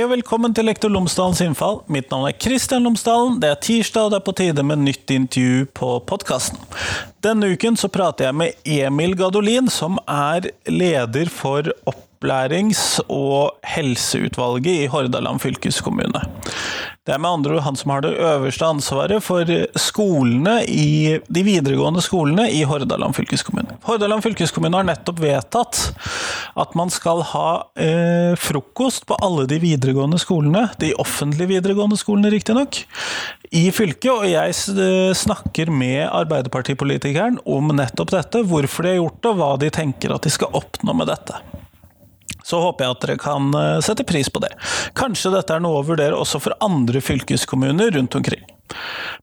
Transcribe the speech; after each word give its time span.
Hei 0.00 0.06
og 0.06 0.14
velkommen 0.14 0.54
til 0.56 0.64
Lektor 0.64 0.88
Lomsdalens 0.88 1.42
innfall. 1.44 1.74
Mitt 1.92 2.06
navn 2.08 2.24
er 2.30 2.32
Kristian 2.40 2.86
Lomsdalen. 2.86 3.34
Det 3.36 3.50
er 3.52 3.58
tirsdag, 3.60 4.06
og 4.06 4.14
det 4.14 4.16
er 4.16 4.22
på 4.24 4.32
tide 4.38 4.62
med 4.64 4.80
nytt 4.80 5.12
intervju 5.12 5.66
på 5.76 5.90
podkasten. 6.08 6.56
Denne 7.20 7.50
uken 7.52 7.76
så 7.76 7.90
prater 7.92 8.30
jeg 8.30 8.38
med 8.40 8.64
Emil 8.64 9.12
Gadolin, 9.20 9.68
som 9.68 10.00
er 10.08 10.48
leder 10.72 11.28
for 11.28 11.68
opplærings- 12.20 13.00
og 13.08 13.56
helseutvalget 13.64 14.84
i 14.84 14.86
Hordaland 14.92 15.40
fylkeskommune. 15.40 16.20
Det 17.06 17.14
er 17.14 17.18
med 17.18 17.30
andre 17.30 17.54
ord 17.56 17.64
han 17.64 17.76
som 17.80 17.90
har 17.90 18.02
det 18.04 18.12
øverste 18.20 18.66
ansvaret 18.66 19.22
for 19.24 19.48
skolene 19.80 20.60
i, 20.68 21.18
de 21.32 21.42
videregående 21.42 22.02
skolene 22.04 22.44
i 22.52 22.60
Hordaland 22.68 23.16
fylkeskommune. 23.16 23.78
Hordaland 23.86 24.22
fylkeskommune 24.22 24.76
har 24.76 24.84
nettopp 24.84 25.22
vedtatt 25.22 25.80
at 26.60 26.74
man 26.76 26.92
skal 26.92 27.22
ha 27.32 27.46
eh, 27.80 28.36
frokost 28.36 29.08
på 29.08 29.16
alle 29.24 29.46
de 29.48 29.58
videregående 29.62 30.20
skolene, 30.20 30.68
de 30.78 30.92
offentlige 31.00 31.54
videregående 31.56 31.96
skolene 31.96 32.30
riktignok, 32.34 32.82
i 33.50 33.64
fylket. 33.72 34.10
Og 34.12 34.28
jeg 34.28 35.16
snakker 35.16 35.72
med 35.72 36.04
Arbeiderpartipolitikeren 36.04 37.40
om 37.48 37.72
nettopp 37.80 38.12
dette, 38.12 38.44
hvorfor 38.44 38.84
de 38.84 38.92
har 38.92 39.00
gjort 39.00 39.22
det, 39.22 39.32
og 39.32 39.40
hva 39.40 39.50
de 39.64 39.72
tenker 39.72 40.14
at 40.14 40.28
de 40.28 40.34
skal 40.36 40.52
oppnå 40.60 40.94
med 41.00 41.08
dette 41.10 41.40
så 42.50 42.62
håper 42.64 42.86
jeg 42.86 42.96
at 42.96 43.06
dere 43.06 43.20
kan 43.22 43.54
sette 43.86 44.06
pris 44.08 44.30
på 44.32 44.42
det. 44.42 44.50
Kanskje 44.98 45.32
dette 45.36 45.54
er 45.54 45.62
noe 45.62 45.80
å 45.80 45.86
vurdere 45.86 46.18
også 46.18 46.42
for 46.42 46.58
andre 46.64 47.02
fylkeskommuner 47.04 47.94
rundt 47.94 48.18
omkring. 48.18 48.44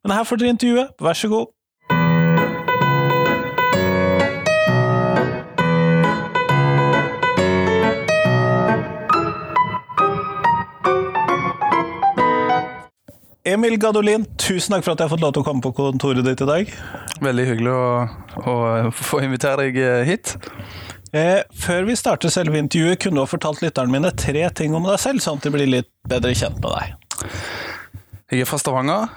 Men 0.04 0.16
her 0.16 0.28
får 0.28 0.42
dere 0.42 0.56
intervjuet, 0.56 0.98
vær 1.04 1.18
så 1.18 1.32
god. 1.32 1.54
Emil 13.48 13.78
Gadolin, 13.80 14.26
tusen 14.36 14.74
takk 14.76 14.84
for 14.84 14.92
at 14.92 15.00
jeg 15.00 15.08
har 15.08 15.14
fått 15.14 15.22
lov 15.24 15.32
til 15.36 15.44
å 15.46 15.48
komme 15.48 15.64
på 15.64 15.72
kontoret 15.78 16.26
ditt 16.26 16.42
i 16.44 16.48
dag. 16.50 16.72
Veldig 17.24 17.46
hyggelig 17.48 17.72
å, 17.72 17.86
å 18.44 18.56
få 18.92 19.22
invitere 19.24 19.70
deg 19.70 19.80
hit. 20.10 20.34
Eh, 21.18 21.42
før 21.64 21.88
vi 21.88 21.96
starter 21.98 22.32
selve 22.34 22.60
intervjuet, 22.60 23.00
kunne 23.02 23.20
du 23.20 23.24
ha 23.24 23.30
fortalt 23.30 23.64
lytterne 23.64 23.94
mine 23.94 24.12
tre 24.18 24.44
ting 24.58 24.76
om 24.78 24.86
deg 24.86 25.00
selv, 25.02 25.24
sånn 25.24 25.40
at 25.40 25.48
de 25.48 25.54
blir 25.56 25.70
litt 25.72 25.90
bedre 26.10 26.36
kjent 26.38 26.60
med 26.62 26.76
deg. 26.76 27.32
Jeg 28.28 28.44
er 28.44 28.50
fra 28.50 28.60
Stavanger, 28.60 29.08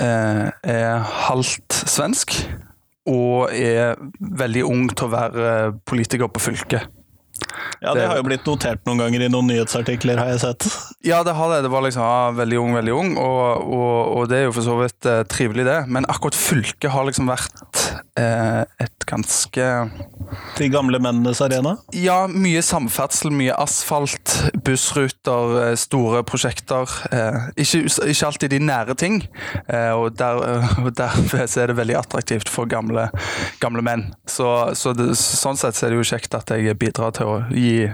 eh, 0.00 0.48
er 0.72 1.04
halvt 1.28 1.84
svensk 1.84 2.32
og 3.06 3.52
er 3.52 3.98
veldig 4.18 4.64
ung 4.64 4.86
til 4.88 5.06
å 5.06 5.12
være 5.12 5.48
politiker 5.84 6.30
på 6.32 6.40
fylket. 6.40 6.88
Ja, 7.82 7.92
det 7.92 8.06
har 8.08 8.16
jo 8.16 8.24
blitt 8.24 8.46
notert 8.48 8.80
noen 8.88 9.02
ganger 9.02 9.26
i 9.26 9.28
noen 9.28 9.50
nyhetsartikler, 9.50 10.16
har 10.16 10.30
jeg 10.32 10.40
sett. 10.40 10.68
Ja, 11.04 11.20
det 11.26 11.34
har 11.36 11.50
det. 11.52 11.64
Det 11.66 11.72
var 11.74 11.84
liksom 11.84 12.04
ja, 12.06 12.30
veldig 12.38 12.60
ung, 12.62 12.72
veldig 12.78 12.94
ung, 12.96 13.10
og, 13.20 13.66
og, 13.68 13.98
og 14.16 14.30
det 14.30 14.38
er 14.38 14.46
jo 14.46 14.54
for 14.56 14.64
så 14.64 14.78
vidt 14.80 15.10
eh, 15.10 15.24
trivelig, 15.28 15.66
det. 15.68 15.80
Men 15.92 16.08
akkurat 16.08 16.38
fylket 16.38 16.94
har 16.94 17.04
liksom 17.10 17.28
vært 17.28 17.83
et 18.14 19.04
ganske 19.08 19.64
De 20.58 20.68
gamle 20.70 20.98
mennenes 21.02 21.40
arena? 21.44 21.74
Ja, 21.96 22.24
mye 22.30 22.62
samferdsel, 22.64 23.32
mye 23.34 23.54
asfalt, 23.58 24.34
bussruter, 24.64 25.56
eh, 25.62 25.74
store 25.78 26.22
prosjekter. 26.26 26.90
Eh, 27.10 27.40
ikke, 27.64 27.84
ikke, 27.86 28.26
alltid 28.26 28.54
de 28.54 28.60
nære 28.62 28.96
ting, 28.98 29.20
eh, 29.68 29.92
og, 29.92 30.16
der, 30.18 30.40
og 30.84 30.92
derfor 30.96 31.44
er 31.44 31.72
det 31.72 31.78
veldig 31.78 31.98
attraktivt 32.00 32.52
for 32.52 32.70
gamle, 32.70 33.08
gamle 33.62 33.84
menn. 33.84 34.06
Så, 34.26 34.48
så 34.78 34.94
det, 34.96 35.12
sånn 35.18 35.58
sett 35.60 35.78
så 35.78 35.86
er 35.88 35.94
det 35.94 36.02
jo 36.02 36.10
kjekt 36.14 36.36
at 36.38 36.54
jeg 36.54 36.78
bidrar 36.80 37.14
til 37.16 37.32
å 37.32 37.40
gi, 37.52 37.90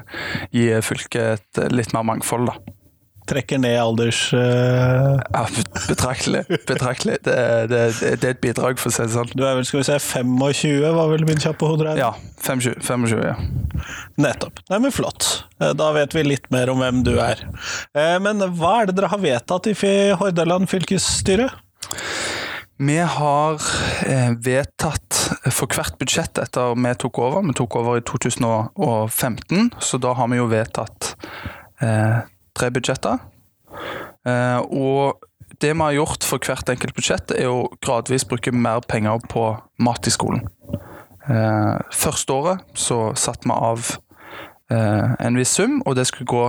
gi 0.55 0.69
fylket 0.85 1.61
et 1.61 1.73
litt 1.73 1.95
mer 1.97 2.07
mangfold, 2.07 2.51
da. 2.51 2.77
Trekker 3.29 3.61
ned 3.61 3.77
alders... 3.79 4.33
Uh... 4.33 5.21
Ja, 5.33 5.45
betraktelig. 5.89 6.45
betraktelig. 6.69 7.19
Det, 7.27 7.37
det, 7.71 7.83
det, 8.01 8.25
er 8.25 8.33
et 8.33 8.41
bidrag, 8.43 8.81
for 8.81 8.91
å 8.91 8.95
si 8.95 9.05
det 9.05 9.15
sånn. 9.15 9.31
Du 9.37 9.45
er 9.45 9.59
vel 9.59 9.67
skal 9.69 9.83
vi 9.83 9.87
se, 9.91 9.99
25, 10.01 10.81
var 10.97 11.13
vel 11.13 11.27
min 11.29 11.43
kjappe 11.43 11.69
hoderegning? 11.69 12.03
Ja. 12.03 12.15
25, 12.41 12.81
25, 12.81 13.23
ja. 13.29 13.37
Nettopp. 14.21 14.63
Nei, 14.73 14.81
men 14.87 14.95
Flott. 14.95 15.29
Eh, 15.61 15.75
da 15.77 15.91
vet 15.97 16.17
vi 16.17 16.25
litt 16.27 16.49
mer 16.55 16.73
om 16.73 16.81
hvem 16.83 17.05
du 17.07 17.15
er. 17.21 17.45
Eh, 17.93 18.17
men 18.23 18.43
hva 18.59 18.81
er 18.81 18.91
det 18.91 18.97
dere 18.99 19.13
har 19.13 19.23
vedtatt 19.23 19.71
i 19.71 19.77
Hordaland 20.21 20.71
fylkesstyre? 20.73 21.51
Vi 22.81 22.97
har 22.97 23.61
vedtatt 24.41 25.21
for 25.53 25.69
hvert 25.69 25.99
budsjett 26.01 26.41
etter 26.41 26.75
vi 26.81 26.93
tok 26.97 27.21
over. 27.21 27.45
Vi 27.45 27.57
tok 27.59 27.77
over 27.77 28.01
i 28.01 28.05
2015, 28.09 29.69
så 29.85 30.01
da 30.01 30.15
har 30.17 30.31
vi 30.33 30.41
jo 30.41 30.49
vedtatt 30.49 31.13
eh, 31.85 32.23
tre 32.61 32.71
budsjetter. 32.75 33.21
Eh, 34.29 34.61
og 34.61 35.25
det 35.61 35.73
vi 35.73 35.81
har 35.83 35.97
gjort 35.97 36.27
for 36.27 36.43
hvert 36.45 36.69
enkelt 36.73 36.97
budsjett, 36.97 37.33
er 37.37 37.51
å 37.51 37.69
gradvis 37.85 38.27
bruke 38.29 38.53
mer 38.53 38.85
penger 38.89 39.23
på 39.33 39.47
mat 39.83 40.09
i 40.09 40.15
skolen. 40.15 40.47
Eh, 41.29 41.77
første 41.93 42.37
året 42.37 42.79
så 42.79 43.11
satte 43.19 43.49
vi 43.49 43.57
av 43.57 43.95
eh, 44.73 45.17
en 45.21 45.39
viss 45.39 45.55
sum, 45.57 45.81
og 45.87 45.97
det 45.99 46.09
skulle 46.09 46.31
gå 46.31 46.45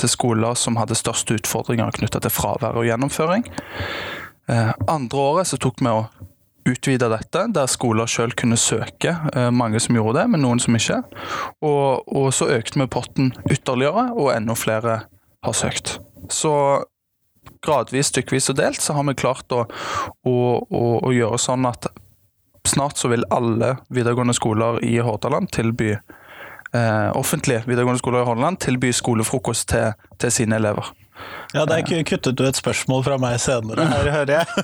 til 0.00 0.10
skoler 0.10 0.58
som 0.58 0.78
hadde 0.80 0.98
største 0.98 1.38
utfordringer 1.38 1.94
knytta 1.98 2.22
til 2.22 2.34
fravær 2.34 2.78
og 2.78 2.88
gjennomføring. 2.88 3.46
Andre 4.90 5.18
året 5.22 5.48
så 5.48 5.56
tok 5.56 5.78
vi 5.80 5.88
å 5.88 6.02
utvide 6.68 7.06
dette, 7.08 7.44
der 7.54 7.70
skoler 7.70 8.10
sjøl 8.10 8.34
kunne 8.36 8.58
søke. 8.60 9.14
Mange 9.54 9.80
som 9.80 9.96
gjorde 9.96 10.18
det, 10.18 10.24
men 10.34 10.42
noen 10.44 10.60
som 10.60 10.76
ikke. 10.76 10.98
Og, 11.64 12.02
og, 12.10 12.26
så 12.34 12.50
økte 12.52 12.82
vi 12.82 12.88
potten 12.90 13.30
ytterligere, 13.48 14.10
og 14.12 14.34
enda 14.34 14.58
flere 14.58 14.98
har 15.42 15.56
søkt. 15.56 15.98
Så 16.30 16.54
gradvis, 17.62 18.10
stykkevis 18.12 18.50
og 18.52 18.58
delt, 18.58 18.80
så 18.82 18.94
har 18.96 19.06
vi 19.08 19.18
klart 19.18 19.52
å, 19.54 19.64
å, 20.26 20.36
å, 20.62 20.84
å 21.02 21.12
gjøre 21.14 21.38
sånn 21.40 21.66
at 21.68 21.90
snart 22.68 23.00
så 23.00 23.10
vil 23.10 23.26
alle 23.34 23.76
videregående 23.90 24.34
skoler 24.38 24.78
i 24.86 24.96
Hordaland 25.02 25.50
tilby 25.54 25.92
eh, 25.92 27.10
offentlige 27.18 27.64
videregående 27.66 27.98
skoler 27.98 28.22
i 28.22 28.28
Hordaland 28.28 28.60
tilby 28.62 28.92
skolefrokost 28.94 29.68
til, 29.72 29.96
til 30.22 30.34
sine 30.34 30.58
elever. 30.60 30.92
Ja, 31.52 31.66
der 31.68 31.82
kuttet 31.84 32.38
du 32.38 32.44
et 32.46 32.58
spørsmål 32.58 33.04
fra 33.06 33.18
meg 33.20 33.36
senere, 33.42 33.86
her 33.90 34.10
hører 34.16 34.34
jeg. 34.40 34.46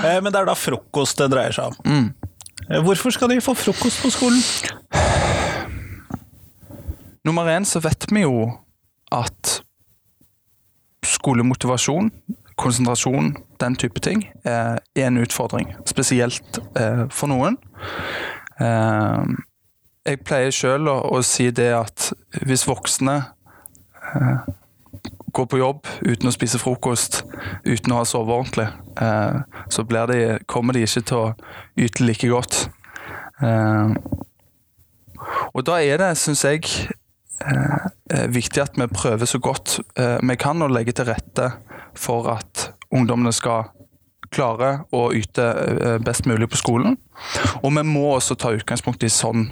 Eh, 0.00 0.16
men 0.24 0.30
det 0.32 0.38
er 0.40 0.46
da 0.48 0.54
frokost 0.56 1.18
det 1.20 1.26
dreier 1.28 1.52
seg 1.52 1.68
om. 1.68 1.74
Mm. 1.84 2.84
Hvorfor 2.86 3.12
skal 3.12 3.28
de 3.28 3.40
få 3.44 3.52
frokost 3.58 4.00
på 4.00 4.10
skolen? 4.14 4.38
Nummer 7.26 7.50
én 7.52 7.66
så 7.68 7.82
vet 7.84 8.06
vi 8.08 8.22
jo 8.24 8.46
at 9.12 9.60
skolemotivasjon, 11.06 12.10
konsentrasjon, 12.60 13.34
den 13.60 13.76
type 13.80 14.00
ting, 14.04 14.26
er 14.44 15.06
en 15.06 15.20
utfordring. 15.22 15.72
Spesielt 15.88 16.60
for 17.10 17.30
noen. 17.32 17.56
Jeg 20.04 20.20
pleier 20.28 20.52
sjøl 20.52 20.90
å, 20.92 21.22
si 21.24 21.48
det 21.56 21.70
at 21.72 22.10
hvis 22.44 22.66
voksne 22.68 23.16
går 25.32 25.46
på 25.46 25.60
jobb 25.60 25.88
uten 26.06 26.30
å 26.30 26.34
spise 26.34 26.60
frokost, 26.60 27.22
uten 27.64 27.94
å 27.94 28.00
ha 28.00 28.06
sovet 28.08 28.34
ordentlig, 28.34 28.66
eh, 29.00 29.40
så 29.70 29.84
de, 29.86 30.38
kommer 30.50 30.76
de 30.76 30.84
ikke 30.86 31.04
til 31.06 31.18
å 31.18 31.34
yte 31.78 32.04
like 32.04 32.30
godt. 32.30 32.68
Eh, 33.42 33.94
og 35.54 35.64
da 35.66 35.80
er 35.82 36.00
det, 36.02 36.10
syns 36.18 36.44
jeg, 36.44 36.66
eh, 37.44 37.89
viktig 38.28 38.62
at 38.62 38.78
vi 38.78 38.86
prøver 38.90 39.28
så 39.28 39.38
godt 39.42 39.78
vi 39.96 40.36
kan 40.40 40.62
å 40.62 40.68
legge 40.70 40.92
til 40.96 41.08
rette 41.08 41.46
for 41.98 42.28
at 42.32 42.70
ungdommene 42.92 43.32
skal 43.32 43.70
klare 44.30 44.84
å 44.94 45.08
yte 45.16 45.46
best 46.04 46.28
mulig 46.30 46.46
på 46.52 46.60
skolen. 46.60 46.96
Og 47.64 47.72
vi 47.74 47.82
må 47.86 48.04
også 48.14 48.36
ta 48.38 48.52
utgangspunkt 48.54 49.02
i 49.02 49.10
sånn 49.10 49.48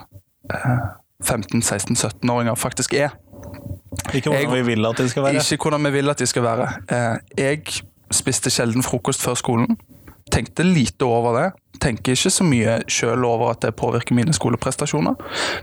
15-16-17-åringer 1.24 2.54
faktisk 2.54 2.94
er. 2.94 3.16
Ikke 4.14 4.30
hvordan 4.30 4.42
jeg, 4.42 4.52
vi 4.52 4.66
vil 4.66 4.86
at 4.86 4.98
de 4.98 5.08
skal 5.10 5.22
være. 5.22 5.42
Ikke 5.42 5.62
hvordan 5.62 5.84
vi 5.88 5.90
vil 5.98 6.10
at 6.10 6.18
de 6.18 6.26
skal 6.26 6.42
være. 6.44 6.68
Eh, 6.94 7.16
jeg 7.38 7.62
spiste 8.14 8.50
sjelden 8.50 8.82
frokost 8.86 9.22
før 9.22 9.34
skolen. 9.38 9.78
Tenkte 10.32 10.66
lite 10.66 11.06
over 11.06 11.36
det. 11.38 11.48
Tenker 11.82 12.16
ikke 12.16 12.32
så 12.32 12.44
mye 12.46 12.80
sjøl 12.90 13.24
over 13.26 13.52
at 13.52 13.62
det 13.62 13.76
påvirker 13.78 14.16
mine 14.16 14.34
skoleprestasjoner. 14.34 15.14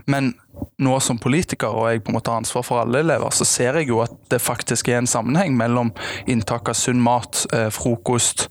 Men 0.08 0.32
nå 0.80 0.94
som 1.04 1.20
politiker, 1.20 1.68
og 1.68 1.90
jeg 1.90 2.02
på 2.04 2.12
en 2.12 2.16
måte 2.16 2.32
har 2.32 2.40
ansvar 2.40 2.64
for 2.64 2.80
alle 2.80 3.02
elever, 3.04 3.32
så 3.36 3.44
ser 3.44 3.76
jeg 3.80 3.90
jo 3.90 4.00
at 4.04 4.14
det 4.32 4.40
faktisk 4.40 4.88
er 4.88 5.02
en 5.02 5.10
sammenheng 5.10 5.56
mellom 5.58 5.92
inntak 6.26 6.70
av 6.72 6.78
sunn 6.78 7.02
mat, 7.04 7.44
eh, 7.52 7.68
frokost, 7.68 8.48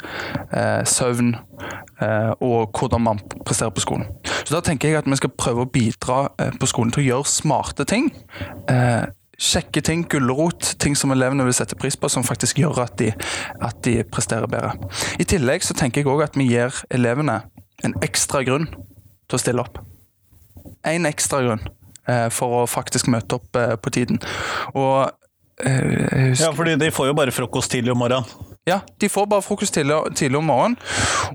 eh, 0.51 0.83
søvn 0.85 1.35
og 2.43 2.75
hvordan 2.75 3.01
man 3.01 3.19
presterer 3.45 3.71
på 3.71 3.79
skolen. 3.79 4.09
Så 4.43 4.51
da 4.51 4.59
tenker 4.59 4.89
jeg 4.89 4.97
at 4.97 5.05
vi 5.07 5.15
skal 5.15 5.31
prøve 5.31 5.63
å 5.63 5.71
bidra 5.71 6.27
på 6.59 6.67
skolen 6.67 6.91
til 6.91 7.05
å 7.05 7.07
gjøre 7.07 7.31
smarte 7.31 7.85
ting 7.87 8.11
kjekke 9.41 9.81
ting, 9.85 10.05
gulrot, 10.09 10.75
ting 10.81 10.95
som 10.97 11.11
elevene 11.15 11.45
vil 11.47 11.55
sette 11.55 11.77
pris 11.79 11.97
på, 11.99 12.09
som 12.11 12.25
faktisk 12.25 12.61
gjør 12.61 12.83
at 12.85 12.95
de, 13.01 13.11
at 13.63 13.81
de 13.87 13.97
presterer 14.07 14.47
bedre. 14.51 14.73
I 15.19 15.27
tillegg 15.27 15.65
så 15.65 15.75
tenker 15.77 16.01
jeg 16.01 16.11
òg 16.11 16.23
at 16.27 16.39
vi 16.39 16.47
gir 16.49 16.83
elevene 16.93 17.41
en 17.83 17.97
ekstra 18.05 18.43
grunn 18.47 18.69
til 18.69 19.37
å 19.37 19.41
stille 19.41 19.65
opp. 19.65 19.81
En 20.87 21.07
ekstra 21.09 21.41
grunn 21.43 21.63
eh, 22.07 22.27
for 22.33 22.61
å 22.61 22.65
faktisk 22.69 23.09
møte 23.11 23.39
opp 23.39 23.59
eh, 23.59 23.75
på 23.75 23.93
tiden. 23.93 24.21
Og 24.77 25.11
jeg 25.55 26.31
husker, 26.31 26.49
Ja, 26.49 26.51
fordi 26.55 26.75
de 26.79 26.91
får 26.91 27.11
jo 27.11 27.15
bare 27.15 27.31
frokost 27.31 27.71
tidlig 27.71 27.93
om 27.93 28.01
morgenen. 28.03 28.54
Ja, 28.65 28.79
de 28.97 29.09
får 29.09 29.27
bare 29.29 29.45
frokost 29.45 29.75
tidlig, 29.77 29.93
tidlig 30.17 30.39
om 30.39 30.47
morgenen. 30.49 30.77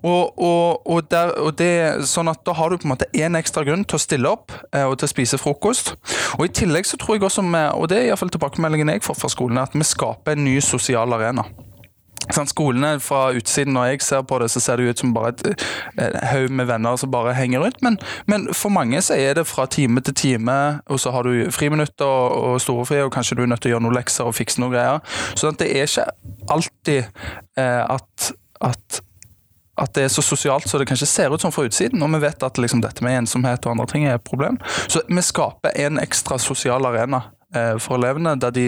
Og, 0.02 0.38
og, 0.42 0.86
og, 0.90 1.04
der, 1.10 1.30
og 1.38 1.54
det 1.60 1.70
sånn 2.10 2.26
at 2.26 2.42
da 2.42 2.56
har 2.58 2.72
du 2.72 2.80
på 2.80 2.88
en 2.88 2.94
måte 2.96 3.06
én 3.14 3.38
ekstra 3.38 3.62
grunn 3.68 3.84
til 3.86 4.00
å 4.00 4.02
stille 4.02 4.32
opp 4.34 4.50
eh, 4.74 4.82
og 4.82 4.96
til 4.98 5.06
å 5.06 5.12
spise 5.12 5.38
frokost. 5.38 5.92
Og 6.40 6.48
i 6.48 6.52
tillegg 6.58 6.90
så 6.90 6.98
tror 6.98 7.20
jeg 7.20 7.28
også, 7.28 7.46
med, 7.46 7.70
og 7.78 7.86
det 7.92 8.00
er 8.00 8.08
iallfall 8.08 8.34
tilbakemeldingen 8.34 8.90
jeg 8.96 9.06
får 9.06 9.20
fra 9.22 9.30
skolen, 9.30 9.62
at 9.62 9.78
vi 9.78 9.86
skaper 9.86 10.34
en 10.34 10.42
ny 10.48 10.56
sosial 10.64 11.14
arena. 11.14 11.46
Sånn, 12.28 12.49
skolene 12.50 12.93
fra 13.02 13.31
utsiden, 13.34 13.75
Når 13.75 13.84
jeg 13.90 14.02
ser 14.05 14.22
på 14.28 14.38
det, 14.38 14.50
så 14.52 14.61
ser 14.61 14.76
det 14.76 14.90
ut 14.90 15.02
som 15.02 15.14
bare 15.14 15.32
et, 15.32 15.64
et 15.99 16.19
haug 16.31 16.52
med 16.52 16.69
venner 16.69 16.96
som 17.00 17.11
bare 17.11 17.34
henger 17.34 17.64
rundt. 17.64 17.81
Men, 17.82 17.99
men, 18.31 18.49
for 18.55 18.70
mange 18.70 19.00
så 19.02 19.17
er 19.17 19.34
det 19.38 19.46
fra 19.49 19.67
time 19.67 20.00
til 20.05 20.14
time, 20.14 20.81
og 20.87 21.00
så 21.00 21.11
har 21.11 21.26
du 21.26 21.50
friminutter 21.50 22.06
og, 22.06 22.61
storefri, 22.61 23.00
og 23.02 23.12
kanskje 23.12 23.38
du 23.38 23.43
er 23.43 23.50
nødt 23.50 23.64
til 23.64 23.72
å 23.72 23.76
gjøre 23.76 23.87
noen 23.88 23.99
lekser 23.99 24.28
og 24.28 24.37
fikse 24.37 24.61
noen 24.62 24.76
greier. 24.76 25.00
Så 25.34 25.50
det 25.58 25.70
er 25.72 25.88
ikke 25.88 26.06
alltid 26.50 27.02
eh, 27.58 27.84
at, 27.88 28.32
at 28.61 29.02
at 29.81 29.94
det 29.96 30.02
er 30.05 30.11
så 30.12 30.23
sosialt 30.23 30.69
så 30.69 30.78
det 30.78 30.87
kanskje 30.90 31.08
ser 31.08 31.32
ut 31.32 31.40
som 31.40 31.52
fra 31.55 31.64
utsiden. 31.64 32.02
Og 32.05 32.12
vi 32.12 32.23
vet 32.25 32.43
at 32.44 32.58
liksom, 32.61 32.82
dette 32.84 33.05
med 33.05 33.23
ensomhet 33.23 33.64
og 33.64 33.73
andre 33.75 33.87
ting 33.88 34.06
er 34.06 34.19
et 34.19 34.26
problem. 34.26 34.58
Så 34.88 35.00
vi 35.08 35.23
skaper 35.25 35.76
en 35.87 36.00
ekstra 36.02 36.38
sosial 36.38 36.84
arena 36.84 37.23
eh, 37.55 37.76
for 37.81 37.96
elevene, 37.96 38.37
der 38.40 38.52
de, 38.55 38.66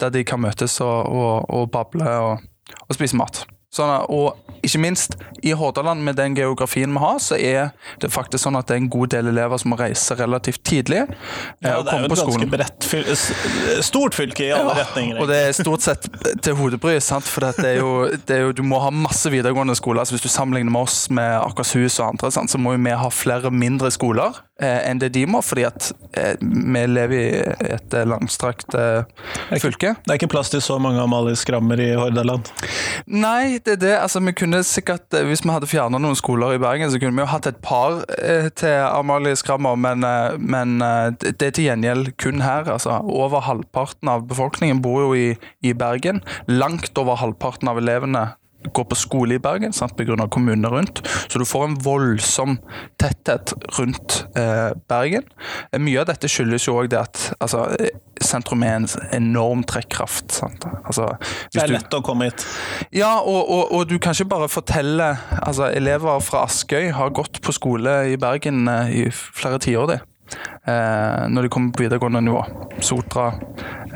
der 0.00 0.12
de, 0.14 0.24
kan 0.24 0.40
møtes 0.42 0.78
og, 0.84 1.10
og, 1.10 1.50
og 1.50 1.70
bable 1.74 2.12
og, 2.22 2.46
og 2.86 2.98
spise 2.98 3.18
mat. 3.18 3.44
Sånn, 3.76 3.90
og 4.08 4.38
ikke 4.64 4.80
minst, 4.80 5.16
i 5.44 5.52
Hordaland 5.56 6.00
med 6.06 6.16
den 6.18 6.36
geografien 6.36 6.94
vi 6.94 7.00
har, 7.02 7.18
så 7.20 7.36
er 7.36 7.72
det 8.00 8.08
faktisk 8.14 8.46
sånn 8.46 8.56
at 8.58 8.68
det 8.68 8.76
er 8.76 8.80
en 8.84 8.88
god 8.90 9.10
del 9.12 9.28
elever 9.30 9.60
som 9.60 9.72
må 9.74 9.78
reise 9.78 10.16
relativt 10.16 10.62
tidlig. 10.66 11.02
Ja, 11.60 11.82
det 11.84 11.92
er 11.92 12.06
jo 12.06 12.08
et 12.08 12.22
ganske 12.22 12.48
bredt, 12.54 12.86
stort 13.84 14.16
fylke 14.16 14.46
i 14.46 14.52
alle 14.54 14.72
ja, 14.72 14.86
retninger. 14.86 15.20
Og 15.20 15.28
det 15.28 15.40
er 15.48 15.56
stort 15.58 15.84
sett 15.84 16.08
til 16.46 16.56
hodebry, 16.56 16.96
sant? 17.04 17.28
for 17.28 17.44
det 17.44 17.68
er, 17.74 17.82
jo, 17.82 17.92
det 18.16 18.38
er, 18.38 18.46
jo, 18.46 18.56
du 18.56 18.64
må 18.66 18.80
ha 18.80 18.90
masse 18.94 19.30
videregående 19.34 19.76
skoler. 19.78 20.02
altså 20.02 20.16
Hvis 20.16 20.24
du 20.24 20.32
sammenligner 20.32 20.72
med 20.72 20.86
oss 20.86 21.10
med 21.12 21.36
Akershus 21.42 22.00
og 22.00 22.14
andre, 22.14 22.32
sant? 22.32 22.54
så 22.54 22.62
må 22.62 22.74
jo 22.74 22.82
vi 22.86 22.96
ha 22.96 23.12
flere 23.12 23.52
mindre 23.52 23.90
skoler 23.92 24.40
eh, 24.55 24.55
enn 24.62 25.00
det 25.02 25.10
de 25.12 25.26
må, 25.28 25.42
fordi 25.44 25.66
at 25.68 25.90
eh, 26.16 26.34
vi 26.40 26.82
lever 26.88 27.16
i 27.16 27.72
et 27.76 27.96
langstrakt 28.08 28.72
eh, 28.78 29.04
fylke. 29.60 29.94
Det 30.04 30.14
er 30.14 30.20
ikke 30.20 30.30
plass 30.32 30.52
til 30.52 30.62
så 30.64 30.78
mange 30.82 31.02
Amalie 31.02 31.36
Skrammer 31.36 31.80
i 31.82 31.90
Hordaland? 31.96 32.48
Nei, 33.06 33.58
det 33.64 33.76
er 33.76 33.82
det. 33.82 33.92
Altså, 34.00 34.22
vi 34.24 34.32
kunne 34.36 34.62
sikkert, 34.66 35.06
eh, 35.14 35.26
Hvis 35.28 35.44
vi 35.44 35.52
hadde 35.52 35.68
fjerna 35.68 36.00
noen 36.00 36.16
skoler 36.18 36.56
i 36.56 36.62
Bergen, 36.62 36.90
så 36.90 37.00
kunne 37.02 37.16
vi 37.16 37.24
jo 37.24 37.30
hatt 37.30 37.50
et 37.50 37.60
par 37.64 38.02
eh, 38.16 38.48
til 38.56 38.80
Amalie 38.86 39.36
Skrammer, 39.36 39.76
men, 39.76 40.06
eh, 40.06 40.38
men 40.38 40.80
eh, 40.84 41.10
det 41.26 41.50
er 41.50 41.54
til 41.56 41.68
gjengjeld 41.68 42.14
kun 42.22 42.40
her. 42.44 42.68
Altså, 42.72 43.00
over 43.04 43.44
halvparten 43.44 44.12
av 44.12 44.26
befolkningen 44.30 44.80
bor 44.84 45.06
jo 45.06 45.12
i, 45.16 45.28
i 45.60 45.76
Bergen. 45.76 46.22
Langt 46.48 46.96
over 46.96 47.20
halvparten 47.20 47.68
av 47.72 47.80
elevene 47.82 48.30
går 48.74 48.88
på 48.90 48.98
skole 48.98 49.36
i 49.36 49.42
Bergen 49.42 49.72
pga. 49.72 50.28
kommunene 50.28 50.68
rundt. 50.68 51.02
Så 51.28 51.38
du 51.38 51.44
får 51.44 51.64
en 51.64 51.76
voldsom 51.82 52.58
tetthet 52.98 53.52
rundt 53.78 54.26
eh, 54.36 54.72
Bergen. 54.88 55.24
Eh, 55.72 55.80
mye 55.80 56.00
av 56.00 56.06
dette 56.10 56.28
skyldes 56.28 56.66
jo 56.68 56.76
òg 56.80 56.90
det 56.90 57.00
at 57.00 57.32
altså, 57.40 57.66
sentrum 58.22 58.62
er 58.62 58.80
en 58.80 58.88
enorm 59.12 59.64
trekkraft. 59.64 60.40
Altså, 60.86 61.12
det 61.52 61.62
er 61.62 61.74
lett 61.74 61.90
du, 61.90 61.98
å 61.98 62.04
komme 62.04 62.30
hit. 62.30 62.46
Ja, 62.94 63.18
og, 63.20 63.42
og, 63.44 63.72
og, 63.72 63.86
du 63.90 63.98
kan 63.98 64.16
ikke 64.16 64.30
bare 64.36 64.50
fortelle 64.50 65.12
altså, 65.42 65.70
Elever 65.70 66.20
fra 66.24 66.46
Askøy 66.46 66.90
har 66.96 67.14
gått 67.16 67.40
på 67.44 67.54
skole 67.54 67.98
i 68.12 68.20
Bergen 68.20 68.66
eh, 68.70 68.92
i 69.04 69.08
flere 69.12 69.60
tiår, 69.62 69.90
de 69.92 69.98
eh, 70.00 70.12
når 70.66 71.46
de 71.46 71.50
kommer 71.52 71.70
på 71.74 71.84
videregående 71.84 72.20
nivå. 72.26 72.40
Sotra, 72.82 73.26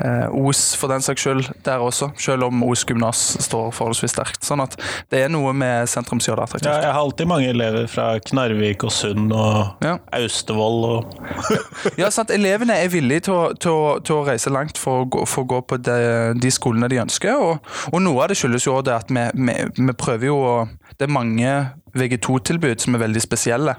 eh, 0.05 0.45
Os 0.47 0.75
for 0.75 0.91
den 0.91 1.03
saks 1.03 1.21
skyld, 1.21 1.49
der 1.65 1.83
også. 1.83 2.11
Selv 2.19 2.47
om 2.47 2.63
Os 2.63 2.83
gymnas 2.87 3.19
står 3.43 3.71
forholdsvis 3.75 4.13
sterkt. 4.15 4.41
Sånn 4.45 4.63
at 4.63 4.77
det 5.11 5.25
er 5.25 5.33
noe 5.33 5.53
med 5.57 5.89
sentrum 5.91 6.21
som 6.21 6.31
gjør 6.31 6.41
det 6.41 6.47
attraktivt. 6.47 6.69
Ja, 6.71 6.87
jeg 6.87 6.93
har 6.95 7.01
alltid 7.01 7.29
mange 7.29 7.49
elever 7.51 7.87
fra 7.91 8.07
Knarvik 8.25 8.85
og 8.87 8.93
Sund 8.95 9.33
og 9.35 9.83
ja. 9.85 9.97
Austevoll 10.17 10.87
og 10.89 11.17
Ja, 12.01 12.09
sant. 12.13 12.33
Elevene 12.33 12.77
er 12.81 12.91
villige 12.91 13.27
til 13.27 13.37
å, 13.37 13.43
til 13.53 13.75
å, 13.75 13.91
til 14.05 14.19
å 14.19 14.25
reise 14.27 14.53
langt 14.53 14.79
for 14.81 15.03
å 15.03 15.09
gå, 15.11 15.25
for 15.29 15.45
å 15.45 15.51
gå 15.55 15.61
på 15.67 15.79
de, 15.83 15.99
de, 16.41 16.53
skolene 16.53 16.89
de 16.91 17.01
ønsker. 17.03 17.37
Og, 17.37 17.73
og, 17.91 17.99
noe 18.03 18.23
av 18.23 18.31
det 18.31 18.39
skyldes 18.39 18.67
jo 18.67 18.79
det 18.85 18.95
at 18.97 19.11
vi, 19.11 19.27
vi, 19.35 19.57
vi 19.77 19.97
prøver 19.97 20.31
jo 20.31 20.39
å 20.41 20.55
Det 20.97 21.07
er 21.07 21.13
mange 21.13 21.51
VG2-tilbud 21.97 22.83
som 22.83 22.95
er 22.95 23.01
veldig 23.01 23.21
spesielle. 23.23 23.73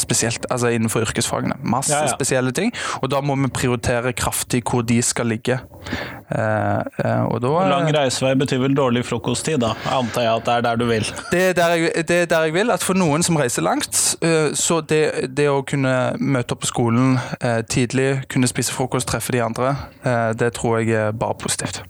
Spesielt 0.00 0.46
altså 0.50 0.70
innenfor 0.72 1.04
yrkesfagene. 1.04 1.58
Masse 1.62 1.94
ja, 1.94 2.06
ja. 2.08 2.14
spesielle 2.14 2.52
ting. 2.56 2.72
Og 3.00 3.10
da 3.12 3.20
må 3.24 3.36
vi 3.40 3.50
prioritere 3.52 4.14
kraftig 4.16 4.62
hvor 4.66 4.82
de 4.86 5.00
skal 5.04 5.30
ligge. 5.30 5.58
Eh, 6.30 6.80
eh, 7.04 7.22
og 7.26 7.40
da, 7.42 7.52
Lang 7.70 7.90
reisevei 7.94 8.34
betyr 8.38 8.62
vel 8.62 8.76
dårlig 8.76 9.04
frokosttid, 9.08 9.60
da? 9.62 9.74
Antar 9.90 10.26
jeg 10.26 10.40
at 10.40 10.46
det 10.46 10.56
er 10.56 10.66
der 10.68 10.80
du 10.80 10.86
vil? 10.90 11.10
Det 11.32 11.42
er 11.50 11.56
der 11.58 11.76
jeg, 11.76 12.08
det 12.08 12.18
er 12.22 12.30
der 12.30 12.48
jeg 12.48 12.56
vil. 12.56 12.70
At 12.70 12.86
for 12.86 12.98
noen 12.98 13.24
som 13.26 13.38
reiser 13.40 13.66
langt, 13.66 14.00
eh, 14.22 14.52
så 14.54 14.80
det, 14.80 15.02
det, 15.36 15.48
å 15.50 15.62
kunne 15.66 15.94
møte 16.20 16.56
opp 16.56 16.64
på 16.64 16.70
skolen 16.70 17.18
eh, 17.40 17.60
tidlig, 17.68 18.24
kunne 18.30 18.50
spise 18.50 18.74
frokost, 18.74 19.08
treffe 19.10 19.34
de 19.34 19.42
andre, 19.44 19.74
eh, 20.04 20.30
det 20.38 20.54
tror 20.58 20.80
jeg 20.80 20.96
er 20.96 21.16
bare 21.16 21.38
positivt. 21.40 21.82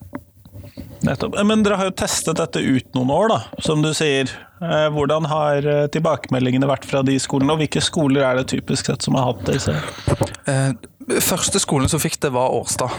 Nettopp. 1.07 1.37
Men 1.47 1.65
dere 1.65 1.79
har 1.81 1.89
jo 1.89 1.97
testet 1.97 2.39
dette 2.41 2.61
ut 2.61 2.95
noen 2.97 3.11
år, 3.15 3.33
da, 3.33 3.41
som 3.65 3.83
du 3.85 3.93
sier. 3.97 4.31
Eh, 4.61 4.87
hvordan 4.93 5.29
har 5.31 5.65
eh, 5.65 5.87
tilbakemeldingene 5.95 6.69
vært 6.69 6.85
fra 6.89 7.01
de 7.07 7.17
skolene, 7.23 7.55
og 7.55 7.63
hvilke 7.63 7.81
skoler 7.85 8.27
er 8.27 8.41
det 8.41 8.51
typisk 8.53 8.91
sett 8.91 9.07
som 9.07 9.17
har 9.17 9.31
hatt? 9.31 9.49
Eh, 10.51 10.73
første 11.25 11.63
skolen 11.63 11.89
som 11.89 12.03
fikk 12.03 12.21
det, 12.21 12.33
var 12.37 12.53
Årstad. 12.57 12.93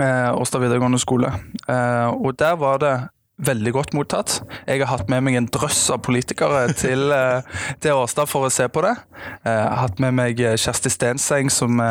Årstad 0.00 0.62
videregående 0.62 1.00
skole. 1.02 1.28
Og 1.68 2.30
der 2.38 2.54
var 2.56 2.78
det 2.80 2.92
veldig 3.44 3.72
godt 3.74 3.94
mottatt. 3.96 4.36
Jeg 4.68 4.80
har 4.80 4.88
hatt 4.88 5.10
med 5.12 5.24
meg 5.26 5.36
en 5.36 5.48
drøss 5.50 5.80
av 5.92 6.00
politikere 6.06 6.70
til, 6.78 7.10
til 7.82 7.98
Årstad 7.98 8.30
for 8.30 8.46
å 8.46 8.52
se 8.54 8.68
på 8.70 8.84
det. 8.86 8.94
Jeg 9.44 9.58
har 9.58 9.82
hatt 9.82 10.00
med 10.00 10.16
meg 10.16 10.40
Kjersti 10.40 10.92
Stenseng, 10.94 11.50
som 11.52 11.82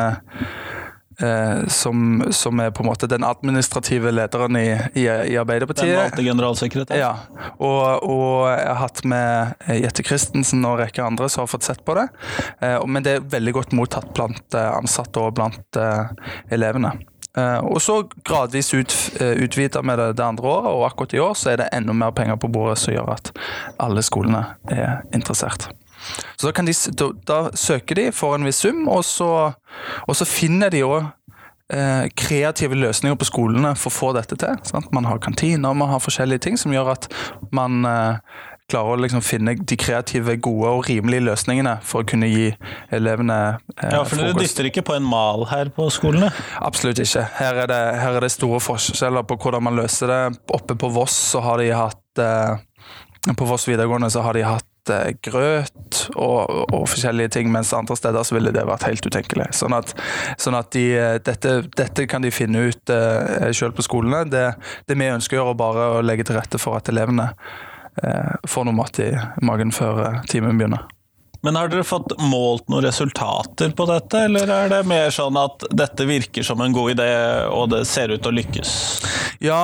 Eh, 1.22 1.68
som, 1.68 2.24
som, 2.32 2.60
er 2.60 2.72
på 2.72 2.84
en 2.84 2.88
måte 2.88 3.08
den 3.08 3.26
administrative 3.28 4.12
lederen 4.12 4.56
i, 4.56 4.70
i, 4.94 5.04
i 5.04 5.36
Arbeiderpartiet. 5.38 5.90
Den 5.92 6.00
valgte 6.00 6.24
generalsekretær? 6.24 6.96
Ja. 6.96 7.12
Og, 7.58 8.06
og, 8.08 8.48
jeg 8.54 8.68
har 8.70 8.80
hatt 8.80 9.02
med 9.04 9.68
Jette 9.82 10.06
Christensen 10.08 10.64
og 10.64 10.78
en 10.78 10.86
rekke 10.86 11.04
andre 11.04 11.28
som 11.28 11.44
har 11.44 11.52
fått 11.52 11.68
sett 11.68 11.84
på 11.84 11.98
det. 12.00 12.08
Eh, 12.64 12.78
men 12.88 13.04
det 13.04 13.18
er 13.18 13.28
veldig 13.36 13.56
godt 13.58 13.76
mottatt 13.76 14.14
blant 14.16 14.56
eh, 14.56 14.70
ansatte 14.78 15.20
og 15.20 15.36
blant 15.40 15.82
elevene. 16.50 16.96
Og 17.40 17.78
så 17.80 18.02
gradvis 18.26 18.74
ut, 18.74 18.94
utvida 19.22 19.84
med 19.86 20.00
det, 20.02 20.08
det 20.18 20.24
andre 20.26 20.50
året, 20.50 20.72
og 20.74 20.82
akkurat 20.88 21.14
i 21.14 21.22
år 21.24 21.38
så 21.38 21.52
er 21.54 21.62
det 21.62 21.68
enda 21.78 21.94
mer 21.96 22.12
penger 22.18 22.40
på 22.42 22.50
bordet 22.52 22.80
som 22.82 22.92
gjør 22.92 23.14
at 23.14 23.30
alle 23.80 24.04
skolene 24.04 24.42
er 24.74 25.06
interessert. 25.16 25.70
Så 26.40 26.50
da, 26.50 26.66
de, 26.66 26.76
da, 27.00 27.10
da 27.28 27.40
søker 27.58 28.00
de 28.00 28.10
for 28.16 28.38
en 28.38 28.48
viss 28.48 28.62
sum, 28.64 28.86
og 28.88 29.04
så, 29.08 29.32
og 30.06 30.18
så 30.18 30.28
finner 30.28 30.74
de 30.74 30.84
òg 30.88 31.10
eh, 31.74 32.06
kreative 32.18 32.78
løsninger 32.80 33.18
på 33.20 33.28
skolene 33.30 33.74
for 33.78 33.92
å 33.92 33.98
få 33.98 34.14
dette 34.18 34.38
til. 34.40 34.60
Sant? 34.68 34.92
Man 34.96 35.08
har 35.10 35.22
kantiner, 35.24 35.74
man 35.74 35.92
har 35.94 36.04
forskjellige 36.04 36.48
ting 36.48 36.60
som 36.60 36.74
gjør 36.74 36.94
at 36.96 37.10
man 37.56 37.84
eh, 37.88 38.40
klarer 38.70 38.96
å 38.96 39.02
liksom 39.02 39.24
finne 39.26 39.56
de 39.58 39.78
kreative, 39.80 40.36
gode 40.44 40.72
og 40.78 40.88
rimelige 40.90 41.26
løsningene 41.26 41.80
for 41.86 42.04
å 42.04 42.10
kunne 42.10 42.30
gi 42.30 42.50
elevene 42.96 43.40
eh, 43.58 43.90
Ja, 43.96 44.04
for 44.06 44.22
dere 44.22 44.38
dytter 44.38 44.70
ikke 44.70 44.86
på 44.90 44.98
en 44.98 45.08
mal 45.10 45.48
her 45.50 45.72
på 45.74 45.90
skolene? 45.94 46.32
Absolutt 46.62 47.02
ikke. 47.04 47.26
Her 47.40 47.64
er, 47.66 47.72
det, 47.72 47.82
her 48.04 48.20
er 48.20 48.28
det 48.28 48.34
store 48.36 48.62
forskjeller 48.64 49.26
på 49.30 49.40
hvordan 49.42 49.66
man 49.70 49.80
løser 49.80 50.14
det. 50.14 50.24
Oppe 50.56 50.78
på 50.80 50.92
Voss 50.94 51.18
så 51.34 51.44
har 51.46 51.62
de 51.62 51.72
hatt 51.74 52.24
eh, 52.24 52.58
på 53.36 53.46
Voss 53.50 53.68
videregående 53.68 54.10
så 54.14 54.24
har 54.26 54.38
de 54.38 54.46
hatt 54.48 54.69
eh, 54.94 55.14
grøt 55.26 56.02
og, 56.16 56.50
og, 56.74 56.84
forskjellige 56.90 57.34
ting, 57.38 57.52
mens 57.54 57.74
andre 57.76 57.98
steder 58.00 58.26
så 58.28 58.38
ville 58.38 58.54
det 58.56 58.66
vært 58.68 58.88
helt 58.88 59.06
utenkelig. 59.06 59.50
Sånn 59.58 59.76
at, 59.78 59.96
sånn 60.42 60.58
at 60.60 60.72
de, 60.76 60.86
eh, 60.98 61.16
dette, 61.26 61.56
dette, 61.78 62.08
kan 62.10 62.26
de 62.26 62.34
finne 62.34 62.70
ut 62.70 62.94
uh, 62.94 63.50
selv 63.56 63.78
på 63.78 63.86
skolene. 63.86 64.24
Det, 64.30 64.46
det, 64.90 65.00
vi 65.00 65.12
ønsker 65.14 65.38
å 65.38 65.44
gjøre, 65.44 65.56
er 65.56 65.64
bare 65.64 65.90
å 65.98 66.06
legge 66.06 66.28
til 66.28 66.40
rette 66.40 66.62
for 66.62 66.80
at 66.80 66.90
elevene 66.92 67.32
uh, 67.32 68.38
får 68.48 68.68
noe 68.68 68.80
mat 68.80 69.02
i 69.04 69.12
magen 69.46 69.76
før 69.76 70.02
uh, 70.06 70.24
timen 70.32 70.58
begynner. 70.60 70.88
Men 71.42 71.56
har 71.56 71.70
dere 71.72 71.86
fått 71.88 72.18
målt 72.20 72.68
noen 72.68 72.84
resultater 72.84 73.72
på 73.72 73.86
dette, 73.88 74.26
eller 74.28 74.50
er 74.52 74.72
det 74.74 74.82
mer 74.90 75.14
sånn 75.16 75.38
at 75.40 75.64
dette 75.72 76.08
virker 76.08 76.44
som 76.44 76.60
en 76.60 76.76
god 76.76 76.98
idé, 76.98 77.08
og 77.48 77.70
det 77.72 77.86
ser 77.88 78.12
ut 78.12 78.20
til 78.20 78.34
å 78.34 78.38
lykkes? 78.42 78.74
Ja, 79.46 79.62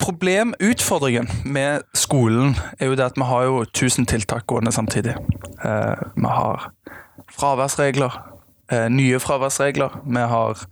problem, 0.00 0.54
utfordringen 0.60 1.28
med 1.44 1.82
skolen 1.94 2.56
er 2.78 2.90
jo 2.90 2.96
det 2.98 3.04
at 3.04 3.18
vi 3.18 3.26
har 3.28 3.46
jo 3.46 3.64
tusen 3.64 4.06
tiltak 4.06 4.46
gående 4.50 4.72
samtidig. 4.72 5.14
Eh, 5.64 6.02
vi 6.16 6.26
har 6.26 6.70
fraværsregler, 7.30 8.16
eh, 8.72 8.88
nye 8.88 9.20
fraværsregler. 9.20 10.00
Vi 10.04 10.26
har 10.34 10.64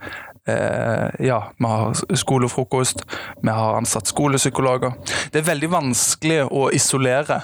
ja, 1.25 1.39
vi 1.59 1.71
har 1.71 2.17
skolefrokost, 2.17 3.05
vi 3.43 3.55
har 3.55 3.79
ansatt 3.79 4.11
skolepsykologer. 4.11 4.97
Det 5.33 5.43
er 5.43 5.49
veldig 5.49 5.71
vanskelig 5.73 6.43
å 6.49 6.69
isolere 6.75 7.41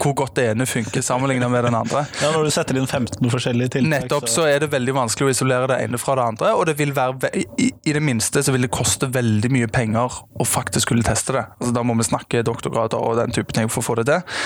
hvor 0.00 0.14
godt 0.16 0.38
det 0.38 0.46
ene 0.54 0.64
funker 0.66 1.02
sammenlignet 1.04 1.50
med 1.52 1.66
den 1.66 1.74
andre. 1.76 2.04
Ja, 2.22 2.30
Når 2.32 2.46
du 2.46 2.52
setter 2.54 2.78
inn 2.80 2.86
15 2.86 3.18
forskjellige 3.30 3.74
tiltak 3.76 3.90
Nettopp, 3.92 4.28
så 4.30 4.46
er 4.48 4.62
det 4.64 4.70
veldig 4.72 4.94
vanskelig 4.96 5.28
å 5.28 5.34
isolere 5.34 5.68
det 5.70 5.80
ene 5.84 6.00
fra 6.00 6.16
det 6.18 6.24
andre. 6.32 6.54
Og 6.56 6.64
det 6.68 6.76
vil 6.80 6.94
være, 6.96 7.30
i, 7.60 7.70
det 7.84 8.02
minste 8.02 8.42
så 8.44 8.54
vil 8.54 8.64
det 8.66 8.72
koste 8.74 9.10
veldig 9.12 9.50
mye 9.52 9.68
penger 9.72 10.16
å 10.40 10.48
faktisk 10.48 10.88
skulle 10.88 11.04
teste 11.06 11.36
det. 11.36 11.44
Altså, 11.58 11.74
da 11.76 11.84
må 11.84 11.96
vi 12.00 12.08
snakke 12.08 12.44
doktorgrader 12.46 13.04
og 13.04 13.20
den 13.20 13.36
type 13.36 13.52
ting 13.54 13.68
for 13.68 13.84
å 13.84 13.88
få 13.90 13.98
det 14.00 14.08
til. 14.10 14.40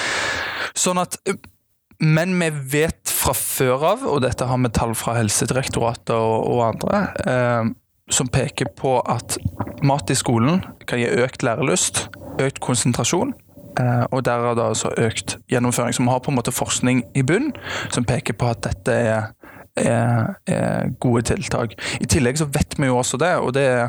Sånn 0.79 1.01
at 1.03 1.21
men 1.99 2.37
vi 2.41 2.51
vet 2.79 3.11
fra 3.11 3.35
før 3.35 3.85
av, 3.95 4.07
og 4.07 4.23
dette 4.23 4.47
har 4.47 4.61
vi 4.63 4.71
tall 4.75 4.95
fra 4.99 5.17
Helsedirektoratet 5.19 6.15
og, 6.15 6.47
og 6.53 6.63
andre, 6.69 7.03
eh, 7.27 7.73
som 8.15 8.31
peker 8.33 8.71
på 8.79 8.99
at 9.03 9.37
mat 9.87 10.11
i 10.11 10.17
skolen 10.17 10.63
kan 10.89 11.03
gi 11.03 11.11
økt 11.25 11.45
lærelyst, 11.45 12.07
økt 12.41 12.63
konsentrasjon. 12.65 13.35
Eh, 13.79 14.05
og 14.11 14.25
derav 14.27 14.57
da 14.59 14.71
altså 14.73 14.91
økt 14.99 15.37
gjennomføring. 15.53 15.95
Så 15.95 16.03
vi 16.03 16.11
har 16.11 16.23
på 16.25 16.33
en 16.33 16.39
måte 16.39 16.55
forskning 16.55 17.03
i 17.19 17.23
bunn 17.23 17.53
som 17.95 18.07
peker 18.09 18.35
på 18.39 18.49
at 18.51 18.65
dette 18.67 18.95
er 18.95 19.29
er, 19.81 20.33
er, 20.51 20.93
gode 21.01 21.25
tiltak. 21.31 21.75
I 22.01 22.09
tillegg 22.11 22.41
så 22.41 22.49
vet 22.55 22.79
vi 22.79 22.89
jo 22.89 22.99
også 22.99 23.21
det, 23.21 23.35
og 23.43 23.53
det 23.57 23.67
er 23.67 23.85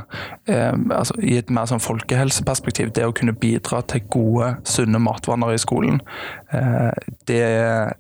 eh, 0.50 0.76
altså, 0.96 1.18
i 1.22 1.38
et 1.40 1.50
mer 1.54 1.70
sånn 1.70 1.84
folkehelseperspektiv, 1.84 2.94
det 2.96 3.08
å 3.08 3.16
kunne 3.16 3.38
bidra 3.38 3.82
til 3.90 4.06
gode, 4.12 4.54
sunne 4.68 5.02
matvaner 5.04 5.56
i 5.56 5.62
skolen, 5.62 6.02
eh, 6.56 6.92
det 7.30 7.42
er, 7.46 7.96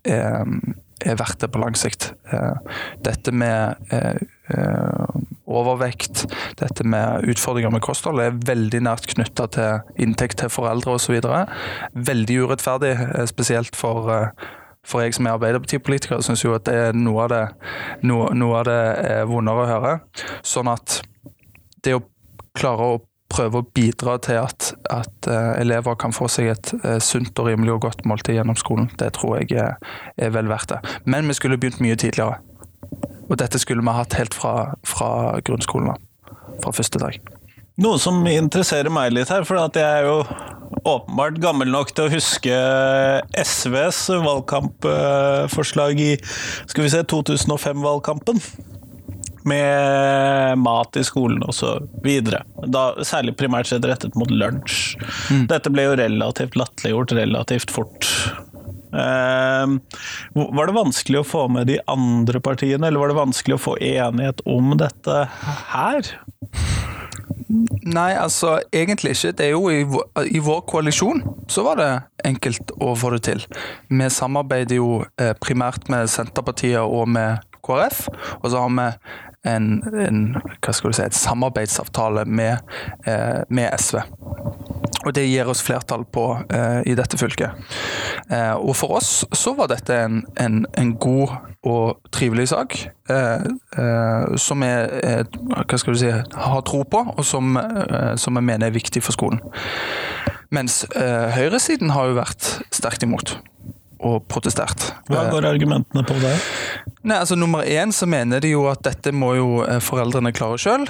er 1.05 1.19
verdt 1.19 1.41
det 1.43 1.51
på 1.53 1.61
lang 1.61 1.77
sikt. 1.79 2.11
Eh, 2.33 2.77
dette 3.05 3.31
med 3.31 3.91
eh, 3.95 4.19
eh, 4.53 5.19
overvekt, 5.49 6.25
dette 6.59 6.85
med 6.87 7.27
utfordringer 7.29 7.73
med 7.73 7.83
kosthold, 7.85 8.21
er 8.21 8.39
veldig 8.47 8.83
nært 8.85 9.09
knytta 9.13 9.47
til 9.55 10.03
inntekt 10.03 10.41
til 10.41 10.51
foreldre 10.53 10.97
osv. 10.97 11.19
Veldig 11.93 12.39
urettferdig, 12.43 12.95
eh, 13.07 13.27
spesielt 13.29 13.79
for 13.79 14.31
for 14.89 15.03
jeg 15.03 15.15
som 15.15 15.27
er 15.27 15.37
Arbeiderpartipolitiker, 15.37 16.23
syns 16.25 16.43
jo 16.43 16.55
at 16.57 16.65
det 16.69 16.77
er 16.89 16.97
noe 16.97 17.27
av 17.27 17.33
det, 17.33 17.43
noe, 18.09 18.31
noe 18.37 18.61
av 18.61 18.65
det 18.69 18.79
er 19.11 19.29
vondere 19.29 19.65
å 19.65 19.69
høre. 19.69 19.93
Sånn 20.45 20.71
at 20.71 21.01
det 21.85 21.95
å 21.97 22.03
klare 22.57 22.89
å 22.95 22.99
prøve 23.29 23.61
å 23.61 23.67
bidra 23.77 24.17
til 24.25 24.41
at, 24.41 24.71
at 24.89 25.29
uh, 25.29 25.53
elever 25.61 25.97
kan 26.01 26.13
få 26.15 26.27
seg 26.31 26.49
et 26.53 26.71
uh, 26.81 26.97
sunt 27.03 27.37
og 27.39 27.49
rimelig 27.51 27.75
og 27.75 27.83
godt 27.85 28.05
måltid 28.09 28.39
gjennom 28.39 28.57
skolen, 28.59 28.89
det 28.99 29.13
tror 29.19 29.37
jeg 29.39 29.53
er, 29.53 29.77
er, 30.17 30.33
vel 30.35 30.49
verdt 30.49 30.73
det. 30.73 30.79
Men 31.05 31.29
vi 31.29 31.37
skulle 31.37 31.59
begynt 31.61 31.81
mye 31.83 31.99
tidligere. 31.99 32.41
Og 33.29 33.37
dette 33.37 33.61
skulle 33.61 33.85
vi 33.85 33.93
hatt 33.93 34.17
helt 34.17 34.33
fra, 34.33 34.73
fra 34.87 35.37
grunnskolen 35.45 35.93
Fra 36.59 36.73
første 36.73 36.99
dag. 36.99 37.19
Noe 37.79 37.99
som 38.01 38.25
interesserer 38.27 38.91
meg 38.91 39.13
litt 39.15 39.29
her, 39.31 39.45
for 39.47 39.55
jeg 39.55 39.83
er 39.85 40.07
jo 40.07 40.17
åpenbart 40.83 41.37
gammel 41.39 41.71
nok 41.71 41.93
til 41.95 42.07
å 42.07 42.11
huske 42.11 42.55
SVs 43.39 44.01
valgkampforslag 44.25 46.01
i 46.03 46.09
skal 46.19 46.85
vi 46.85 46.91
se, 46.91 47.05
2005-valgkampen. 47.13 48.41
Med 49.47 50.59
mat 50.59 50.97
i 50.99 51.03
skolen 51.07 51.39
og 51.47 51.55
så 51.55 51.77
videre. 52.03 52.43
Da, 52.67 52.91
særlig 53.07 53.37
primært 53.39 53.69
sett 53.71 53.87
rettet 53.87 54.17
mot 54.19 54.29
lunsj. 54.29 54.99
Mm. 55.31 55.45
Dette 55.49 55.71
ble 55.71 55.87
jo 55.87 55.95
relativt 55.97 56.59
latterliggjort 56.59 57.15
relativt 57.15 57.71
fort. 57.73 58.09
Uh, 58.91 59.79
var 60.35 60.67
det 60.67 60.75
vanskelig 60.75 61.21
å 61.21 61.27
få 61.31 61.47
med 61.55 61.71
de 61.71 61.79
andre 61.89 62.43
partiene, 62.43 62.89
eller 62.89 62.99
var 62.99 63.13
det 63.13 63.21
vanskelig 63.21 63.55
å 63.55 63.63
få 63.69 63.77
enighet 63.79 64.43
om 64.49 64.75
dette 64.77 65.23
her? 65.71 66.11
Nei, 67.49 68.11
altså 68.13 68.59
egentlig 68.73 69.15
ikke. 69.15 69.31
Det 69.37 69.45
er 69.47 69.55
jo 69.55 69.69
i, 69.73 69.81
i, 70.29 70.41
vår 70.45 70.61
koalisjon 70.69 71.23
så 71.49 71.63
var 71.65 71.79
det 71.79 71.89
enkelt 72.29 72.73
å 72.77 72.93
få 72.99 73.09
det 73.15 73.23
til. 73.25 73.45
Vi 73.89 74.09
samarbeider 74.13 74.77
jo 74.77 74.99
eh, 75.17 75.33
primært 75.41 75.89
med 75.89 76.11
Senterpartiet 76.13 76.83
og 76.83 77.09
med 77.09 77.41
KrF. 77.65 78.05
Og 78.41 78.51
så 78.51 78.61
har 78.61 78.75
vi 78.75 78.87
en, 79.47 79.83
en 79.93 80.21
si, 80.73 81.01
et 81.03 81.15
samarbeidsavtale 81.15 82.25
med, 82.25 82.57
eh, 83.07 83.41
med 83.49 83.69
SV. 83.79 84.01
Og 85.05 85.13
det 85.15 85.29
gir 85.29 85.47
oss 85.47 85.61
flertall 85.63 86.03
på 86.11 86.25
eh, 86.51 86.81
i 86.91 86.95
dette 86.97 87.17
fylket. 87.17 87.55
Eh, 88.29 88.55
og 88.57 88.75
for 88.75 88.97
oss 88.99 89.23
så 89.33 89.53
var 89.55 89.71
dette 89.71 89.95
en, 89.95 90.23
en, 90.39 90.65
en 90.77 90.91
god 90.99 91.37
og 91.63 92.01
trivelig 92.11 92.49
sak. 92.51 92.75
Eh, 93.09 93.47
eh 93.79 94.35
som 94.39 94.61
vi 94.63 94.69
hva 94.69 95.95
si, 95.95 96.11
har 96.11 96.61
tro 96.67 96.83
på, 96.83 97.05
og 97.15 97.25
som, 97.25 97.55
eh, 97.57 98.15
som 98.19 98.35
jeg 98.35 98.43
mener 98.51 98.67
er 98.67 98.75
viktig 98.75 99.03
for 99.03 99.15
skolen. 99.15 99.39
Mens 100.51 100.83
eh, 100.95 101.29
høyresiden 101.35 101.93
har 101.93 102.09
jo 102.09 102.19
vært 102.19 102.55
sterkt 102.73 103.05
imot 103.05 103.37
og 103.99 104.23
protestert. 104.31 104.89
Hva 105.09 105.25
går 105.31 105.47
argumentene 105.49 106.03
på 106.07 106.17
det? 106.21 106.33
Nei, 107.03 107.17
altså 107.17 107.37
Nummer 107.39 107.67
én 107.67 107.93
så 107.95 108.07
mener 108.09 108.41
de 108.43 108.53
jo 108.53 108.65
at 108.71 108.81
dette 108.85 109.11
må 109.15 109.33
jo 109.37 109.47
eh, 109.63 109.79
foreldrene 109.83 110.33
klare 110.35 110.59
sjøl. 110.61 110.85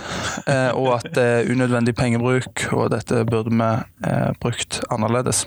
Eh, 0.45 0.71
og 0.77 0.99
at 0.99 1.09
det 1.15 1.25
er 1.25 1.51
unødvendig 1.51 1.95
pengebruk, 1.97 2.67
og 2.73 2.89
dette 2.93 3.23
burde 3.29 3.53
vi 3.53 3.69
eh, 4.09 4.29
brukt 4.41 4.81
annerledes. 4.89 5.45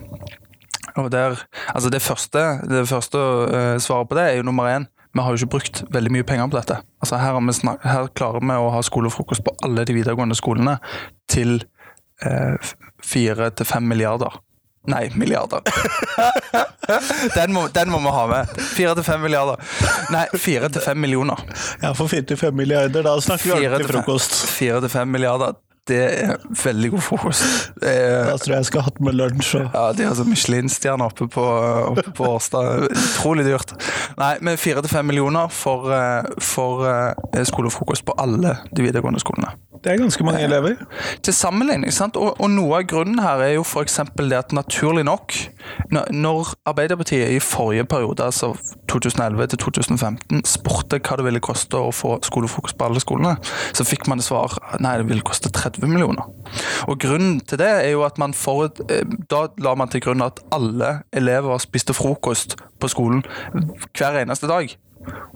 Og 0.99 1.09
der, 1.13 1.39
altså 1.73 1.91
Det 1.91 2.03
første, 2.03 2.41
det 2.69 2.89
første 2.89 3.19
svaret 3.81 4.09
på 4.09 4.19
det 4.19 4.25
er 4.29 4.37
jo 4.37 4.47
nummer 4.47 4.69
én. 4.69 4.87
Vi 5.15 5.21
har 5.21 5.31
jo 5.31 5.41
ikke 5.41 5.55
brukt 5.57 5.85
veldig 5.93 6.13
mye 6.13 6.27
penger 6.27 6.51
på 6.51 6.59
dette. 6.59 6.81
Altså 7.01 7.17
Her, 7.21 7.39
her 7.85 8.09
klarer 8.15 8.41
vi 8.41 8.57
å 8.57 8.71
ha 8.75 8.83
skolefrokost 8.83 9.45
på 9.45 9.55
alle 9.65 9.85
de 9.89 9.97
videregående 9.97 10.37
skolene 10.37 10.79
til 11.31 11.63
fire 13.03 13.51
til 13.51 13.67
fem 13.67 13.89
milliarder. 13.89 14.37
Nei, 14.91 15.11
milliarder. 15.15 15.63
den, 17.35 17.53
må, 17.55 17.69
den, 17.69 17.91
må, 17.91 18.01
vi 18.03 18.15
ha 18.15 18.23
med. 18.27 18.63
Fire 18.75 18.95
til 18.99 19.05
fem 19.07 19.21
milliarder. 19.23 19.61
Nei, 20.11 20.25
fire 20.35 20.71
til 20.75 20.83
fem 20.83 20.99
millioner. 20.99 21.43
Ja, 21.83 21.93
for 21.95 22.11
fire 22.11 22.27
til 22.27 22.41
fem 22.41 22.57
milliarder, 22.59 23.05
da 23.07 23.15
snakker 23.23 23.53
vi 23.53 23.69
ordentlig 23.69 23.93
frokost. 23.93 24.35
Fire 24.51 24.81
til 24.83 24.91
fem 24.91 25.15
milliarder. 25.15 25.55
Det 25.87 25.99
er 25.99 26.37
veldig 26.65 26.91
god 26.93 27.03
frokost. 27.03 27.73
Er, 27.83 28.29
da 28.29 28.37
tror 28.39 28.53
jeg 28.53 28.61
jeg 28.61 28.69
skal 28.69 28.85
ha 28.85 28.91
hatt 28.91 29.01
med 29.03 29.17
lunsj. 29.19 29.57
Og... 29.59 29.65
Ja, 29.75 29.87
De 29.99 30.05
har 30.05 30.13
altså 30.13 30.27
Michelin-stjerne 30.27 31.09
oppe 31.11 31.27
på, 31.31 31.47
oppe 31.89 32.15
på 32.15 32.29
Årstad. 32.31 32.87
Utrolig 32.91 33.47
dyrt. 33.49 33.75
Nei, 34.19 34.37
med 34.47 34.63
fire 34.63 34.83
til 34.83 34.95
fem 34.95 35.11
millioner 35.11 35.51
for, 35.51 35.91
eh, 35.95 36.31
for 36.39 36.87
eh, 36.87 37.43
skolefrokost 37.51 38.07
på 38.07 38.15
alle 38.19 38.61
de 38.71 38.87
videregående 38.87 39.23
skolene. 39.23 39.57
Det 39.83 39.93
er 39.93 39.99
ganske 39.99 40.25
mange 40.25 40.41
elever. 40.47 40.77
Til 41.23 41.35
sammenligning. 41.35 41.93
sant? 41.93 42.17
Og, 42.17 42.37
og 42.41 42.51
noe 42.51 42.79
av 42.79 42.87
grunnen 42.91 43.19
her 43.23 43.43
er 43.43 43.57
jo 43.57 43.65
f.eks. 43.67 43.99
det 44.15 44.37
at 44.39 44.55
naturlig 44.55 45.03
nok, 45.05 45.35
når 46.15 46.53
Arbeiderpartiet 46.71 47.35
i 47.35 47.41
forrige 47.43 47.85
periode, 47.91 48.23
altså 48.23 48.53
2011 48.89 49.47
til 49.47 49.59
2015, 49.59 50.45
spurte 50.47 51.01
hva 51.03 51.19
det 51.19 51.27
ville 51.27 51.43
koste 51.43 51.81
å 51.81 51.91
få 51.95 52.15
skolefrokost 52.23 52.79
på 52.79 52.87
alle 52.87 53.03
skolene, 53.03 53.35
så 53.75 53.87
fikk 53.89 54.07
man 54.07 54.23
det 54.23 54.29
svar 54.29 54.55
nei, 54.79 54.95
det 55.01 55.09
ville 55.11 55.27
koste 55.27 55.51
30 55.51 55.91
millioner. 55.91 56.31
Og 56.87 57.01
grunnen 57.03 57.41
til 57.41 57.59
det 57.59 57.73
er 57.83 57.91
jo 57.91 58.07
at 58.07 58.23
man 58.23 58.37
forut, 58.39 58.79
eh, 58.89 59.03
da 59.31 59.49
la 59.63 59.75
man 59.75 59.91
til 59.91 60.05
grunn 60.05 60.23
at 60.23 60.45
alle 60.55 61.01
elever 61.13 61.59
spiste 61.63 61.97
frokost 61.97 62.55
på 62.79 62.91
skolen 62.93 63.27
hver 63.99 64.23
eneste 64.23 64.51
dag. 64.51 64.71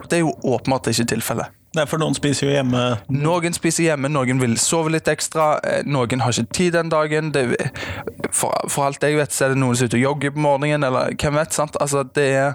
Det 0.06 0.20
er 0.20 0.22
jo 0.22 0.34
åpenbart 0.46 0.86
ikke 0.92 1.10
tilfellet. 1.16 1.50
Nei, 1.76 1.84
for 1.84 2.00
noen 2.00 2.14
spiser 2.16 2.48
jo 2.48 2.54
hjemme. 2.54 2.82
Noen 3.12 3.52
spiser 3.56 3.90
hjemme, 3.90 4.08
noen 4.08 4.40
vil 4.40 4.54
sove 4.60 4.94
litt 4.94 5.08
ekstra. 5.12 5.58
Eh, 5.60 5.82
noen 5.84 6.22
har 6.24 6.32
ikke 6.32 6.56
tid 6.56 6.76
den 6.78 6.88
dagen. 6.92 7.32
Det, 7.34 7.44
for, 8.30 8.54
for, 8.72 8.86
alt 8.86 9.04
jeg 9.04 9.18
vet, 9.18 9.34
så 9.34 9.46
er 9.46 9.52
det 9.52 9.60
noen 9.60 9.76
som 9.76 9.84
er 9.84 9.92
ute 9.92 9.98
og 10.00 10.04
jogger 10.06 10.32
på 10.32 10.44
morgenen, 10.46 10.86
eller 10.88 11.12
hvem 11.20 11.36
vet. 11.36 11.52
sant? 11.56 11.76
Altså, 11.82 12.06
Det 12.16 12.26
er 12.32 12.54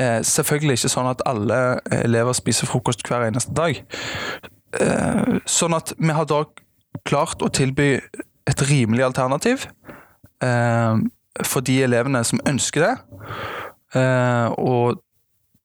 eh, 0.00 0.20
selvfølgelig 0.24 0.80
ikke 0.80 0.92
sånn 0.94 1.12
at 1.12 1.24
alle 1.28 1.60
elever 2.00 2.36
spiser 2.38 2.70
frokost 2.70 3.04
hver 3.08 3.28
eneste 3.28 3.52
dag. 3.56 3.82
Eh, 4.80 5.38
sånn 5.44 5.76
at 5.76 5.92
vi 5.98 6.16
har 6.16 6.28
da 6.30 6.44
klart 7.08 7.44
å 7.44 7.52
tilby 7.52 7.94
et 8.48 8.66
rimelig 8.68 9.04
alternativ 9.04 9.68
eh, 10.42 10.96
for 11.44 11.64
de 11.64 11.76
elevene 11.84 12.24
som 12.24 12.40
ønsker 12.48 12.88
det. 12.88 12.94
Eh, 14.00 14.48
og 14.56 15.02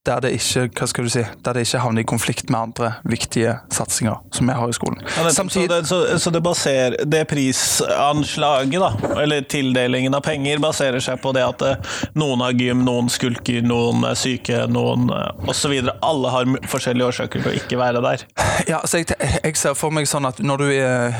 der 0.07 0.23
det 0.23 0.33
ikke 0.37 0.67
hva 0.77 0.87
skal 0.89 1.07
du 1.07 1.11
si, 1.11 1.23
der 1.45 1.57
det 1.57 1.65
ikke 1.67 1.81
havner 1.83 2.03
i 2.03 2.07
konflikt 2.07 2.51
med 2.51 2.59
andre 2.59 2.91
viktige 3.07 3.57
satsinger 3.73 4.21
som 4.33 4.49
vi 4.49 4.55
har 4.55 4.69
i 4.69 4.75
skolen. 4.75 5.01
Ja, 5.17 5.29
Samtidig, 5.33 5.67
så, 5.87 5.99
det, 6.01 6.11
så, 6.11 6.19
så 6.19 6.33
det, 6.33 6.41
baser, 6.43 6.95
det 7.05 7.23
prisanslaget, 7.29 8.79
da, 8.81 9.21
eller 9.21 9.41
tildelingen 9.49 10.15
av 10.15 10.23
penger, 10.25 10.61
baserer 10.63 11.03
seg 11.03 11.19
på 11.23 11.33
det 11.35 11.43
at 11.45 11.65
eh, 11.67 11.97
noen 12.17 12.43
har 12.45 12.55
gym, 12.57 12.83
noen 12.87 13.11
skulker, 13.11 13.61
noen 13.65 14.05
er 14.07 14.17
syke, 14.19 14.63
noen 14.71 15.09
eh, 15.13 15.49
osv. 15.51 15.75
Alle 16.07 16.33
har 16.33 16.55
forskjellige 16.71 17.11
årsaker 17.11 17.43
til 17.43 17.51
å 17.51 17.57
ikke 17.59 17.81
være 17.81 18.03
der. 18.05 18.25
Ja, 18.67 18.81
så 18.87 19.01
jeg, 19.01 19.13
jeg 19.43 19.59
ser 19.59 19.75
for 19.77 19.93
meg 19.93 20.07
sånn 20.09 20.25
at 20.27 20.39
når 20.41 20.63
du 20.63 20.69
er 20.73 21.13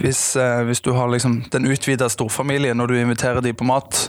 Hvis, 0.00 0.20
eh, 0.40 0.62
hvis 0.68 0.80
du 0.84 0.92
har 0.96 1.10
liksom 1.10 1.40
den 1.52 1.66
utvida 1.68 2.08
storfamilien, 2.12 2.76
når 2.78 2.92
du 2.92 2.96
inviterer 3.00 3.42
de 3.44 3.52
på 3.56 3.66
mat, 3.68 4.06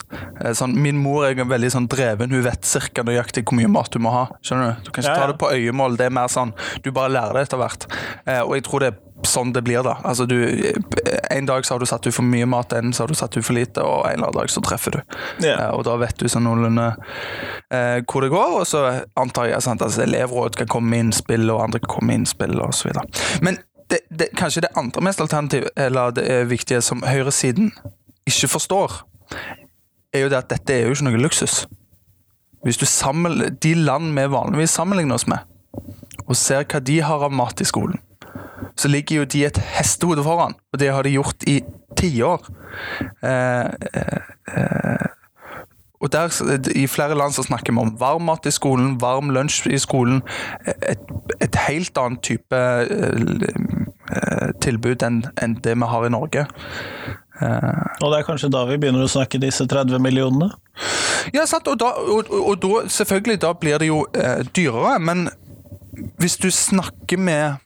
Sånn, 0.55 0.71
min 0.79 0.95
mor 1.03 1.25
er 1.27 1.35
veldig 1.35 1.69
sånn 1.73 1.87
dreven, 1.91 2.31
hun 2.31 2.45
vet 2.45 2.67
cirka 2.67 3.03
nøyaktig 3.05 3.43
hvor 3.47 3.57
mye 3.59 3.69
mat 3.71 3.91
du 3.91 3.99
må 4.01 4.13
ha. 4.13 4.18
Skjønner 4.45 4.79
Du 4.79 4.89
Du 4.89 4.91
kan 4.91 5.03
ikke 5.03 5.11
Ja, 5.11 5.15
ja. 5.15 5.27
ta 5.27 5.31
det 5.31 5.37
på 5.41 5.51
øyemål, 5.53 5.97
det 5.99 6.07
er 6.09 6.15
mer 6.15 6.31
sånn 6.31 6.53
du 6.83 6.91
bare 6.95 7.11
lærer 7.13 7.33
det 7.37 7.47
etter 7.47 7.61
hvert. 7.61 7.85
Eh, 8.25 8.41
og 8.41 8.55
jeg 8.57 8.63
tror 8.67 8.83
det 8.83 8.89
er 8.93 8.97
sånn 9.27 9.51
det 9.53 9.61
blir, 9.67 9.81
da. 9.83 9.97
Altså, 10.07 10.25
du, 10.29 10.37
en 11.29 11.45
dag 11.49 11.65
så 11.67 11.73
har 11.75 11.81
du 11.83 11.85
satt 11.89 12.05
ut 12.07 12.15
for 12.15 12.23
mye 12.23 12.47
mat, 12.47 12.71
en 12.77 12.93
så 12.95 13.03
har 13.03 13.11
du 13.11 13.17
satt 13.19 13.35
ut 13.37 13.43
for 13.45 13.57
lite, 13.57 13.83
og 13.83 14.05
en 14.07 14.13
eller 14.15 14.29
annen 14.29 14.37
dag 14.39 14.51
så 14.53 14.61
treffer 14.63 14.95
du. 14.95 14.99
Ja. 15.43 15.55
Eh, 15.57 15.71
og 15.75 15.83
da 15.87 15.97
vet 15.99 16.15
du 16.21 16.29
sånn 16.31 16.45
noenlunde 16.47 16.87
eh, 17.73 17.99
hvor 18.07 18.23
det 18.23 18.31
går, 18.33 18.53
og 18.61 18.67
så 18.69 18.83
antar 19.19 19.49
jeg 19.51 19.65
sant, 19.65 19.83
at 19.85 19.97
elevråd 20.05 20.55
kan 20.61 20.71
komme 20.71 20.93
med 20.93 21.07
innspill, 21.09 21.49
og 21.51 21.65
andre 21.65 21.81
kan 21.83 21.93
komme 21.97 22.13
med 22.13 22.21
innspill, 22.23 22.55
og 22.63 22.73
så 22.77 22.89
videre. 22.89 23.03
Men 23.45 23.59
det, 23.89 24.03
det, 24.09 24.29
kanskje 24.39 24.63
det 24.67 24.73
andre 24.79 25.03
mest 25.03 25.21
alternativ, 25.21 25.67
eller 25.75 26.15
det 26.15 26.29
viktige 26.49 26.81
som 26.85 27.03
høyresiden 27.03 27.73
ikke 28.29 28.51
forstår, 28.55 29.01
er 30.13 30.25
jo 30.25 30.29
det 30.31 30.39
at 30.39 30.49
dette 30.53 30.73
er 30.73 30.87
jo 30.87 30.95
ikke 30.95 31.09
noe 31.09 31.21
luksus. 31.21 31.63
Hvis 32.63 32.77
du 32.77 32.85
sammenligner 32.85 33.55
De 33.63 33.73
land 33.73 34.13
vi 34.15 34.25
vanligvis 34.31 34.75
sammenligner 34.75 35.15
oss 35.15 35.27
med, 35.27 35.45
og 36.27 36.35
ser 36.35 36.65
hva 36.67 36.79
de 36.79 36.99
har 37.01 37.23
av 37.25 37.33
mat 37.33 37.61
i 37.61 37.67
skolen, 37.67 37.99
så 38.75 38.87
ligger 38.87 39.21
jo 39.21 39.25
de 39.25 39.45
et 39.45 39.57
hestehode 39.75 40.23
foran, 40.23 40.55
og 40.73 40.79
det 40.79 40.91
har 40.93 41.03
de 41.03 41.15
gjort 41.15 41.43
i 41.47 41.61
tiår. 41.99 42.45
Eh, 43.23 43.71
eh, 43.93 44.27
eh, 44.55 45.07
og 45.99 46.11
der, 46.11 46.31
I 46.75 46.87
flere 46.87 47.17
land 47.17 47.33
så 47.35 47.43
snakker 47.43 47.73
vi 47.73 47.79
om 47.79 47.95
varm 47.99 48.21
mat 48.21 48.45
i 48.45 48.51
skolen, 48.51 49.01
varm 49.01 49.33
lunsj 49.35 49.67
i 49.67 49.77
skolen. 49.77 50.21
Et, 50.87 51.01
et 51.41 51.55
helt 51.67 51.97
annet 51.97 52.21
type 52.23 52.55
eh, 52.55 53.49
eh, 54.15 54.51
tilbud 54.63 55.03
enn 55.03 55.25
enn 55.43 55.57
det 55.63 55.75
vi 55.75 55.89
har 55.91 56.07
i 56.07 56.13
Norge. 56.15 56.45
Eh, 57.41 58.03
Og 58.03 58.11
det 58.11 58.19
er 58.19 58.25
kanskje 58.27 58.49
da 58.51 58.65
vi 58.67 58.77
begynner 58.77 59.05
å 59.05 59.11
snakke 59.11 59.39
disse 59.41 59.65
30 59.67 59.99
millionene? 60.03 60.49
Ja, 61.33 61.45
sant, 61.47 61.67
og 61.67 61.79
da, 61.79 61.91
og, 61.99 62.29
og, 62.31 62.55
da 62.63 62.83
selvfølgelig, 62.91 63.39
da 63.43 63.53
blir 63.53 63.79
det 63.79 63.87
jo 63.89 64.01
eh, 64.15 64.43
dyrere, 64.55 64.97
men 64.99 65.29
hvis 66.19 66.37
du 66.39 66.49
snakker 66.51 67.17
med 67.19 67.57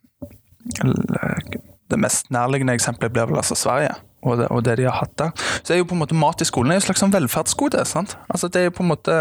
Det 1.92 2.00
mest 2.00 2.32
nærliggende 2.34 2.74
eksempelet 2.74 3.12
blir 3.14 3.28
vel 3.30 3.38
altså 3.38 3.56
Sverige. 3.60 3.92
Og 4.24 4.38
det, 4.40 4.48
og 4.48 4.64
det 4.66 4.78
de 4.80 4.86
har 4.88 4.96
hatt 5.02 5.12
der. 5.20 5.32
Så 5.64 5.74
er 5.74 5.82
jo 5.82 5.86
på 5.90 5.94
en 5.98 6.00
måte 6.00 6.16
mat 6.16 6.42
i 6.42 6.48
skolen 6.48 6.72
er 6.72 6.80
et 6.80 6.86
slags 6.86 7.04
sånn 7.04 7.12
velferdsgode. 7.14 7.84
sant? 7.86 8.16
Altså 8.32 8.48
Det 8.48 8.62
er 8.62 8.70
jo 8.70 8.76
på 8.78 8.86
en 8.86 8.90
måte 8.94 9.18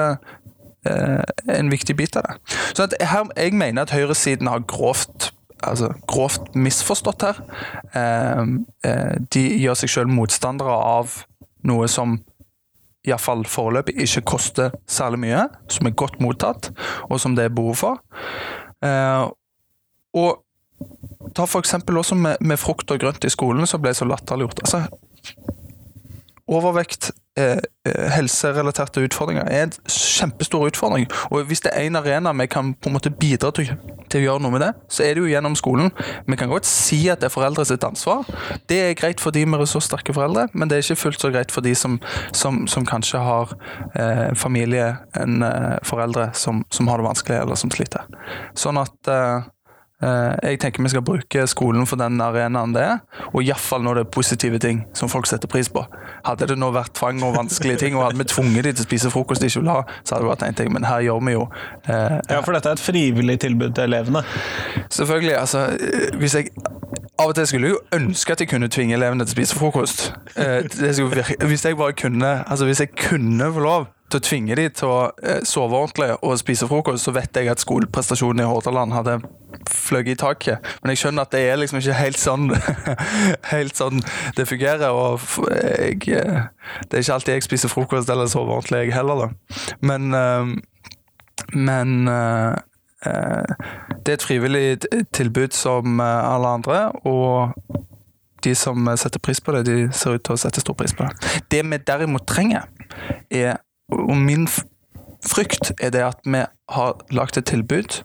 eh, 0.87 1.25
en 1.59 1.73
viktig 1.73 1.97
bit 1.99 2.17
av 2.17 2.29
det. 2.29 2.37
Så 2.79 2.87
her, 3.01 3.27
Jeg 3.37 3.53
mener 3.59 3.83
at 3.83 3.91
høyresiden 3.93 4.49
har 4.49 4.63
grovt 4.71 5.33
altså 5.63 5.93
grovt 6.11 6.55
misforstått 6.59 7.27
her. 7.27 7.41
Eh, 7.95 8.43
eh, 8.89 9.15
de 9.35 9.45
gjør 9.63 9.79
seg 9.83 9.95
selv 9.97 10.13
motstandere 10.13 10.75
av 10.75 11.23
noe 11.69 11.89
som 11.91 12.19
iallfall 13.07 13.43
foreløpig 13.51 13.97
ikke 14.05 14.25
koster 14.35 14.75
særlig 14.91 15.25
mye, 15.25 15.47
som 15.73 15.89
er 15.89 15.97
godt 15.99 16.21
mottatt, 16.23 16.71
og 17.09 17.19
som 17.23 17.35
det 17.39 17.49
er 17.49 17.55
behov 17.55 17.81
for. 17.81 18.03
Eh, 18.85 19.25
og 20.19 21.33
ta 21.35 21.47
for 21.49 21.63
eksempel 21.63 21.99
også 21.99 22.19
med, 22.19 22.43
med 22.45 22.61
frukt 22.61 22.91
og 22.91 23.01
grønt 23.03 23.25
i 23.27 23.33
skolen, 23.33 23.67
som 23.67 23.83
ble 23.83 23.95
så 23.97 24.07
latterliggjort. 24.07 24.63
Altså, 24.67 24.85
overvekt, 26.51 27.11
eh, 27.39 27.59
eh, 27.87 28.09
helserelaterte 28.13 29.03
utfordringer 29.07 29.49
er 29.49 29.67
en 29.67 29.75
kjempestor 29.89 30.67
utfordring. 30.69 31.07
Og 31.31 31.47
hvis 31.49 31.63
det 31.65 31.73
er 31.75 31.87
en 31.87 31.97
arena 31.97 32.33
vi 32.33 32.47
kan 32.47 32.75
på 32.75 32.91
en 32.91 32.97
måte 32.97 33.11
bidra 33.11 33.53
til, 33.57 33.73
til 34.11 34.21
å 34.21 34.25
gjøre 34.25 34.45
noe 34.45 34.55
med 34.55 34.65
det, 34.65 34.73
så 34.93 35.07
er 35.07 35.15
det 35.15 35.25
jo 35.25 35.31
gjennom 35.31 35.57
skolen. 35.59 35.93
Vi 36.27 36.39
kan 36.41 36.53
godt 36.53 36.69
si 36.69 37.01
at 37.13 37.23
det 37.23 37.31
er 37.31 37.35
foreldre 37.35 37.65
sitt 37.69 37.85
ansvar. 37.85 38.29
Det 38.69 38.81
er 38.81 38.99
greit 38.99 39.21
for 39.21 39.35
de 39.35 39.45
med 39.47 39.63
ressurssterke 39.63 40.15
foreldre, 40.17 40.49
men 40.53 40.69
det 40.69 40.79
er 40.79 40.87
ikke 40.87 41.05
fullt 41.07 41.23
så 41.23 41.33
greit 41.33 41.55
for 41.55 41.65
de 41.65 41.75
som, 41.79 41.99
som, 42.33 42.67
som 42.67 42.87
kanskje 42.89 43.23
har 43.23 43.57
eh, 43.95 44.29
familie, 44.37 44.95
en 45.19 45.43
eh, 45.47 45.79
foreldre 45.87 46.31
som, 46.35 46.65
som 46.71 46.89
har 46.89 47.01
det 47.01 47.09
vanskelig 47.09 47.41
eller 47.41 47.59
som 47.59 47.73
sliter. 47.73 48.07
Sånn 48.59 48.81
at 48.81 49.11
eh, 49.11 49.51
Jeg 50.03 50.59
tenker 50.63 50.83
vi 50.83 50.91
skal 50.91 51.05
bruke 51.07 51.45
skolen 51.51 51.87
for 51.87 52.01
den 52.01 52.21
arenaen 52.23 52.75
det 52.75 52.83
er, 52.83 52.97
og 53.31 53.43
iallfall 53.45 53.85
når 53.87 54.01
det 54.01 54.05
er 54.07 54.11
positive 54.17 54.59
ting 54.63 54.83
som 54.99 55.11
folk 55.13 55.29
setter 55.31 55.51
pris 55.51 55.71
på. 55.73 55.85
Hadde 56.27 56.49
det 56.51 56.59
nå 56.59 56.73
vært 56.75 56.95
tvang 56.99 57.23
og 57.27 57.37
vanskelige 57.37 57.85
ting, 57.85 57.97
og 57.97 58.09
hadde 58.09 58.19
vi 58.19 58.29
tvunget 58.31 58.67
de 58.67 58.75
til 58.75 58.85
å 58.85 58.89
spise 58.89 59.13
frokost 59.15 59.45
de 59.45 59.51
ikke 59.51 59.63
vil 59.63 59.73
ha, 59.73 59.81
så 60.03 60.17
hadde 60.17 60.27
det 60.27 60.33
vært 60.33 60.45
en 60.49 60.59
ting, 60.59 60.73
men 60.75 60.89
her 60.89 61.05
gjør 61.07 61.23
vi 61.27 61.37
jo 61.37 61.47
eh, 61.87 62.19
Ja, 62.31 62.43
for 62.43 62.57
dette 62.57 62.73
er 62.73 62.79
et 62.79 62.83
frivillig 62.83 63.39
tilbud 63.47 63.75
til 63.79 63.87
elevene. 63.89 64.25
Selvfølgelig, 64.91 65.37
altså 65.39 65.67
eh, 65.79 66.19
Hvis 66.19 66.39
jeg 66.39 66.53
av 67.23 67.31
og 67.31 67.35
til 67.37 67.47
skulle 67.47 67.69
jeg 67.69 67.77
jo 67.77 67.81
ønske 67.99 68.35
at 68.35 68.41
jeg 68.43 68.49
kunne 68.51 68.69
tvinge 68.73 68.97
elevene 68.97 69.25
til 69.25 69.31
å 69.31 69.37
spise 69.37 69.59
frokost. 69.59 70.07
Eh, 70.35 70.65
det 70.67 70.95
virke, 70.99 71.37
hvis 71.47 71.65
jeg 71.65 71.77
bare 71.79 71.93
kunne 71.93 72.31
Altså 72.43 72.65
hvis 72.67 72.81
jeg 72.81 72.95
kunne 72.97 73.53
få 73.53 73.61
lov 73.63 73.87
til 74.13 74.21
å 74.21 74.25
tvinge 74.25 74.57
de 74.59 74.67
til 74.77 74.91
å 74.93 74.99
eh, 75.25 75.41
sove 75.49 75.79
ordentlig 75.79 76.11
og 76.21 76.37
spise 76.41 76.69
frokost, 76.71 77.05
så 77.07 77.15
vet 77.17 77.37
jeg 77.41 77.51
at 77.53 77.63
skoleprestasjonen 77.63 78.45
i 78.45 78.49
Hordaland 78.49 78.95
hadde 78.97 79.19
fløyet 79.69 80.15
i 80.15 80.19
taket. 80.21 80.65
Men 80.83 80.93
jeg 80.95 81.03
skjønner 81.03 81.27
at 81.27 81.33
det 81.35 81.43
er 81.49 81.61
liksom 81.61 81.81
ikke 81.81 81.99
helt 81.99 82.21
sånn 82.21 82.51
Helt 83.53 83.79
sånn 83.79 84.03
det 84.37 84.47
fungerer. 84.51 84.91
Og 84.93 85.23
jeg, 85.51 86.03
eh, 86.13 86.43
det 86.89 86.99
er 86.99 87.05
ikke 87.05 87.17
alltid 87.19 87.37
jeg 87.39 87.47
spiser 87.49 87.73
frokost 87.73 88.11
eller 88.13 88.31
sover 88.33 88.59
ordentlig, 88.61 88.87
jeg 88.87 88.97
heller. 89.01 89.27
da. 89.27 89.63
Men 89.81 90.13
eh, 90.17 90.53
Men 91.53 92.09
eh, 92.09 92.53
eh, 93.09 93.55
det 94.05 94.13
er 94.13 94.19
et 94.19 94.25
frivillig 94.25 94.67
tilbud 95.13 95.53
som 95.57 96.01
eh, 96.01 96.35
alle 96.35 96.53
andre, 96.59 96.79
og 97.09 97.53
de 98.45 98.55
som 98.59 98.89
eh, 98.89 98.97
setter 99.01 99.21
pris 99.23 99.41
på 99.41 99.53
det, 99.57 99.65
de 99.67 99.77
ser 99.95 100.17
ut 100.17 100.25
til 100.25 100.37
å 100.37 100.41
sette 100.41 100.63
stor 100.63 100.77
pris 100.79 100.95
på 100.97 101.07
det. 101.09 101.43
Det 101.51 101.63
vi 101.67 101.81
derimot 101.89 102.27
trenger, 102.31 102.69
er, 103.31 103.59
og 103.93 104.17
min 104.17 104.49
frykt 105.23 105.73
er 105.81 105.91
det 105.91 106.03
at 106.03 106.21
vi 106.25 106.45
har 106.69 107.05
lagt 107.11 107.37
et 107.37 107.47
tilbud 107.47 108.03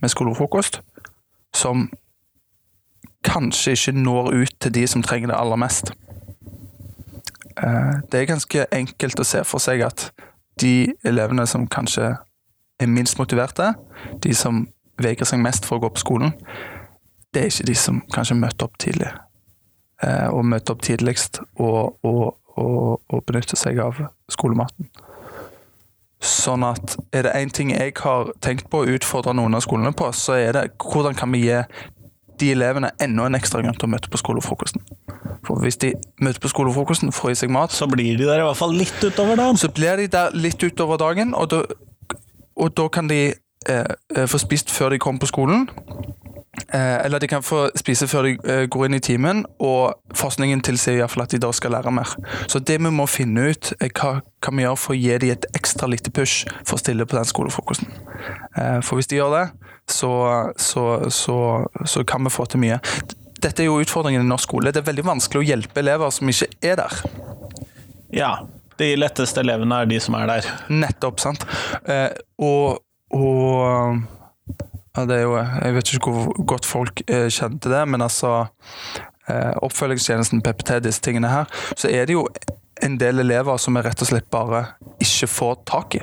med 0.00 0.08
skolefrokost 0.08 0.80
som 1.54 1.88
kanskje 3.24 3.74
ikke 3.74 3.92
når 3.98 4.32
ut 4.42 4.54
til 4.60 4.74
de 4.74 4.86
som 4.86 5.02
trenger 5.02 5.32
det 5.32 5.38
aller 5.38 5.56
mest. 5.56 5.92
Eh, 7.58 7.94
Det 8.10 8.20
er 8.20 8.26
ganske 8.26 8.66
enkelt 8.72 9.20
å 9.20 9.24
se 9.24 9.44
for 9.44 9.58
seg 9.58 9.82
at 9.82 10.10
de 10.60 10.94
elevene 11.04 11.46
som 11.46 11.66
kanskje 11.66 12.16
er 12.80 12.86
minst 12.86 13.18
motiverte, 13.18 13.74
de 14.22 14.34
som 14.34 14.68
vegrer 14.98 15.26
seg 15.26 15.38
mest 15.42 15.66
for 15.66 15.78
å 15.78 15.80
gå 15.80 15.88
på 15.88 15.98
skolen, 16.02 16.32
det 17.34 17.42
er 17.42 17.50
ikke 17.50 17.66
de 17.66 17.74
som 17.74 18.00
kanskje 18.14 18.38
møter 18.38 18.66
opp 18.66 18.78
tidlig. 18.78 19.10
Eh, 20.02 20.28
og 20.30 20.44
møter 20.44 20.74
opp 20.74 20.82
tidligst 20.82 21.40
og, 21.58 21.98
og, 22.04 22.38
og, 22.56 23.02
og 23.08 23.24
benytter 23.26 23.56
seg 23.58 23.78
av 23.82 23.98
skolematen. 24.30 24.88
Sånn 26.28 26.64
at 26.66 26.96
er 27.16 27.24
det 27.24 27.36
én 27.38 27.52
ting 27.54 27.70
jeg 27.72 27.94
har 28.02 28.32
tenkt 28.44 28.68
på 28.70 28.82
å 28.82 28.96
utfordre 28.96 29.32
noen 29.36 29.56
av 29.56 29.64
skolene 29.64 29.94
på, 29.96 30.10
så 30.12 30.36
er 30.36 30.52
det 30.56 30.64
hvordan 30.82 31.16
kan 31.16 31.32
vi 31.32 31.46
gi 31.46 31.62
de 32.38 32.52
elevene 32.54 32.90
enda 33.02 33.26
en 33.26 33.38
ekstra 33.38 33.62
grunn 33.64 33.74
til 33.74 33.88
å 33.88 33.92
møte 33.94 34.10
på 34.12 34.20
skolefrokosten. 34.20 34.84
For 35.46 35.58
hvis 35.62 35.80
de 35.82 35.92
møter 36.22 36.42
på 36.42 36.50
skolefrokosten, 36.52 37.12
får 37.14 37.32
i 37.32 37.38
seg 37.42 37.52
mat, 37.54 37.72
Så 37.72 37.88
blir 37.90 38.16
de 38.18 38.24
der 38.24 38.42
i 38.42 38.46
hvert 38.46 38.56
fall 38.56 38.74
litt 38.74 39.02
utover 39.02 39.36
dagen. 39.36 39.56
så 39.56 39.68
blir 39.68 39.96
de 39.96 40.06
der 40.06 40.30
litt 40.34 40.62
utover 40.62 40.96
dagen, 40.96 41.34
og 41.34 41.50
da, 41.50 41.62
og 42.56 42.76
da 42.76 42.88
kan 42.88 43.08
de 43.08 43.34
eh, 43.68 43.84
eh, 44.16 44.26
få 44.26 44.38
spist 44.38 44.70
før 44.70 44.90
de 44.90 44.98
kommer 44.98 45.20
på 45.20 45.32
skolen. 45.32 45.68
Eh, 46.74 47.04
eller 47.04 47.20
de 47.20 47.28
kan 47.28 47.42
få 47.42 47.68
spise 47.78 48.08
før 48.10 48.26
de 48.26 48.32
eh, 48.44 48.64
går 48.70 48.86
inn 48.88 48.96
i 48.98 49.02
timen, 49.04 49.44
og 49.62 50.16
forskningen 50.16 50.62
tilsier 50.66 50.98
i 50.98 51.02
hvert 51.02 51.14
fall 51.14 51.24
at 51.26 51.34
de 51.34 51.40
da 51.42 51.50
skal 51.54 51.74
lære 51.76 51.92
mer. 51.94 52.14
Så 52.50 52.60
det 52.60 52.78
vi 52.80 52.92
må 52.94 53.06
finne 53.10 53.50
ut, 53.52 53.72
er 53.80 53.92
hva 53.92 54.18
kan 54.44 54.58
vi 54.58 54.66
gjøre 54.66 54.80
for 54.80 54.96
å 54.96 54.98
gi 54.98 55.18
dem 55.24 55.34
et 55.34 55.48
ekstra 55.58 55.88
lite 55.90 56.12
push 56.14 56.48
for 56.64 56.76
å 56.76 56.82
stille 56.82 57.06
på 57.08 57.18
den 57.18 57.28
skolefrokosten. 57.28 57.92
Eh, 58.56 58.80
for 58.86 58.98
hvis 58.98 59.10
de 59.10 59.20
gjør 59.20 59.36
det, 59.36 59.44
så, 59.88 60.12
så, 60.60 60.84
så, 61.14 61.38
så 61.88 62.04
kan 62.08 62.26
vi 62.26 62.34
få 62.34 62.48
til 62.50 62.62
mye. 62.64 62.80
Dette 63.38 63.62
er 63.62 63.70
jo 63.70 63.78
utfordringen 63.80 64.26
i 64.26 64.28
norsk 64.28 64.50
skole. 64.50 64.74
Det 64.74 64.82
er 64.82 64.90
veldig 64.90 65.06
vanskelig 65.08 65.44
å 65.44 65.48
hjelpe 65.52 65.80
elever 65.80 66.12
som 66.14 66.28
ikke 66.30 66.50
er 66.60 66.82
der. 66.82 67.00
Ja. 68.14 68.32
De 68.78 68.92
letteste 68.94 69.42
elevene 69.42 69.80
er 69.82 69.88
de 69.90 69.96
som 69.98 70.14
er 70.14 70.28
der. 70.30 70.50
Nettopp, 70.70 71.18
sant. 71.18 71.42
Og 72.38 72.78
og 73.10 74.02
jo, 75.06 75.34
Jeg 75.38 75.74
vet 75.76 75.94
ikke 75.94 76.12
hvor 76.14 76.46
godt 76.54 76.68
folk 76.68 77.02
eh, 77.06 77.28
kjenner 77.30 77.58
til 77.62 77.74
det, 77.74 77.82
men 77.88 78.04
altså 78.04 78.32
eh, 79.28 79.52
Oppfølgingstjenesten, 79.62 80.42
PPT, 80.42 80.78
disse 80.84 81.02
tingene 81.04 81.30
her, 81.32 81.50
så 81.76 81.90
er 81.90 82.08
det 82.08 82.16
jo 82.16 82.26
en 82.82 82.96
del 82.98 83.24
elever 83.24 83.58
som 83.58 83.76
vi 83.76 83.82
rett 83.82 84.02
og 84.02 84.10
slett 84.10 84.30
bare 84.30 84.64
ikke 85.02 85.30
får 85.30 85.60
tak 85.68 85.98
i. 85.98 86.02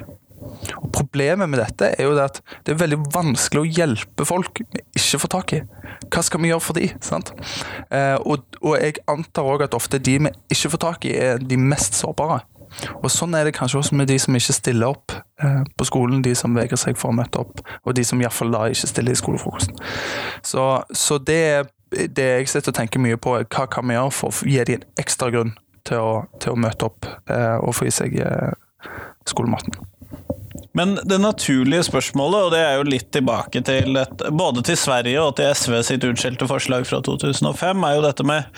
Og 0.82 0.90
Problemet 0.94 1.50
med 1.50 1.60
dette 1.62 1.92
er 1.96 2.08
jo 2.08 2.16
det 2.16 2.28
at 2.30 2.42
det 2.66 2.76
er 2.76 2.82
veldig 2.84 3.00
vanskelig 3.14 3.64
å 3.64 3.72
hjelpe 3.80 4.28
folk 4.28 4.62
vi 4.62 4.84
ikke 4.98 5.22
får 5.24 5.34
tak 5.36 5.54
i. 5.58 5.62
Hva 6.14 6.24
skal 6.26 6.44
vi 6.44 6.52
gjøre 6.52 6.64
for 6.64 6.78
de? 6.78 6.90
sant? 7.04 7.32
Eh, 7.90 8.18
og, 8.22 8.46
og 8.62 8.78
jeg 8.80 9.00
antar 9.12 9.50
òg 9.50 9.66
at 9.66 9.78
ofte 9.78 10.00
de 10.00 10.20
vi 10.28 10.34
ikke 10.54 10.76
får 10.76 10.84
tak 10.86 11.08
i, 11.10 11.16
er 11.18 11.42
de 11.42 11.60
mest 11.60 11.98
sårbare. 11.98 12.44
Og 13.02 13.10
Sånn 13.14 13.36
er 13.38 13.48
det 13.48 13.56
kanskje 13.58 13.80
også 13.82 13.98
med 13.98 14.10
de 14.12 14.18
som 14.22 14.36
ikke 14.36 14.56
stiller 14.56 14.96
opp 14.96 15.14
eh, 15.16 15.62
på 15.78 15.88
skolen, 15.88 16.24
de 16.26 16.36
som 16.38 16.56
vegrer 16.58 16.80
seg 16.80 17.00
for 17.00 17.14
å 17.14 17.18
møte 17.18 17.42
opp, 17.42 17.62
og 17.84 17.96
de 17.98 18.06
som 18.08 18.22
iallfall 18.22 18.54
da 18.54 18.66
ikke 18.72 18.92
stiller 18.92 19.16
i 19.16 19.20
skolefrokosten. 19.20 19.80
Så, 20.46 20.68
så 20.92 21.20
det 21.22 21.42
er 21.56 21.72
det 21.96 22.26
jeg 22.26 22.52
sitter 22.52 22.74
og 22.74 22.80
tenker 22.80 23.04
mye 23.04 23.20
på, 23.22 23.38
er 23.40 23.48
hva 23.48 23.68
kan 23.72 23.88
vi 23.88 23.96
gjøre 23.96 24.14
for 24.14 24.34
å 24.34 24.50
gi 24.50 24.64
dem 24.68 24.82
en 24.82 25.02
ekstra 25.06 25.32
grunn 25.34 25.56
til 25.86 26.02
å, 26.02 26.14
til 26.42 26.56
å 26.56 26.60
møte 26.60 26.90
opp 26.90 27.08
eh, 27.30 27.58
og 27.62 27.76
få 27.78 27.90
i 27.90 27.94
seg 27.94 28.18
eh, 28.22 28.56
skolematen. 29.30 29.78
Men 30.76 30.98
det 31.08 31.22
naturlige 31.24 31.86
spørsmålet, 31.88 32.48
og 32.48 32.52
det 32.52 32.62
er 32.64 32.74
jo 32.76 32.88
litt 32.90 33.08
tilbake 33.16 33.62
til 33.64 33.96
et, 34.00 34.24
både 34.36 34.64
til 34.68 34.76
Sverige 34.80 35.22
og 35.24 35.38
til 35.38 35.54
SV 35.56 35.78
sitt 35.88 36.08
utskjelte 36.08 36.48
forslag 36.50 36.88
fra 36.90 37.00
2005, 37.06 37.86
er 37.88 37.96
jo 37.96 38.04
dette 38.04 38.26
med 38.28 38.50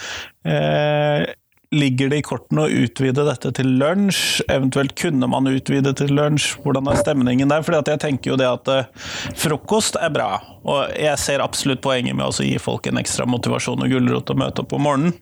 eh, 0.49 1.27
Ligger 1.75 2.11
det 2.11 2.21
i 2.21 2.23
kortene 2.23 2.63
å 2.63 2.71
utvide 2.85 3.25
dette 3.27 3.49
til 3.57 3.73
lunsj? 3.79 4.43
Eventuelt 4.47 4.93
kunne 4.99 5.27
man 5.27 5.49
utvide 5.51 5.91
til 5.99 6.13
lunsj? 6.15 6.53
Hvordan 6.63 6.87
er 6.87 6.99
stemningen 7.01 7.51
der? 7.51 7.65
Fordi 7.67 7.91
jeg 7.91 8.03
tenker 8.05 8.31
jo 8.31 8.37
det 8.39 8.47
at 8.47 8.71
eh, 8.71 9.07
frokost 9.35 9.99
er 9.99 10.13
bra, 10.15 10.29
og 10.63 10.93
jeg 10.95 11.19
ser 11.19 11.43
absolutt 11.43 11.83
poenget 11.83 12.15
med 12.15 12.29
å 12.29 12.45
gi 12.45 12.55
folk 12.61 12.87
en 12.87 13.01
ekstra 13.01 13.27
motivasjon 13.27 13.83
og 13.83 13.91
gulrot 13.91 14.31
å 14.31 14.37
møte 14.39 14.63
opp 14.63 14.77
om 14.77 14.87
morgenen, 14.87 15.17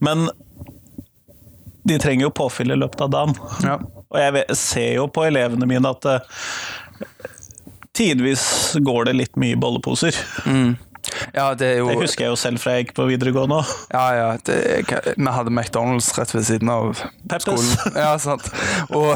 men 0.00 0.30
de 1.84 1.98
trenger 2.00 2.28
jo 2.28 2.34
påfyll 2.36 2.72
i 2.72 2.80
løpet 2.80 3.04
av 3.04 3.12
dagen. 3.12 3.36
Ja. 3.64 3.76
Og 4.10 4.18
jeg 4.20 4.58
ser 4.58 4.94
jo 4.98 5.06
på 5.12 5.24
elevene 5.28 5.68
mine 5.68 5.92
at 5.92 6.06
uh, 6.08 6.46
tidvis 7.96 8.44
går 8.80 9.10
det 9.10 9.18
litt 9.20 9.40
mye 9.40 9.58
bolleposer. 9.60 10.16
Mm. 10.48 10.74
Ja, 11.34 11.54
det 11.54 11.70
jo 11.78 11.88
Det 11.88 11.98
husker 12.02 12.24
jeg 12.24 12.32
jo 12.34 12.38
selv 12.38 12.60
fra 12.62 12.76
jeg 12.76 12.86
gikk 12.86 12.94
på 12.98 13.06
videregående 13.08 13.60
òg. 13.60 13.72
Ja, 13.92 14.04
ja. 14.16 14.28
Det, 14.46 14.56
vi 15.16 15.34
hadde 15.36 15.52
McDonald's 15.54 16.10
rett 16.18 16.34
ved 16.34 16.46
siden 16.48 16.72
av 16.72 16.92
Peppes. 17.28 17.46
skolen. 17.46 17.96
Ja, 17.96 18.14
sant. 18.22 18.50
Og, 18.88 19.14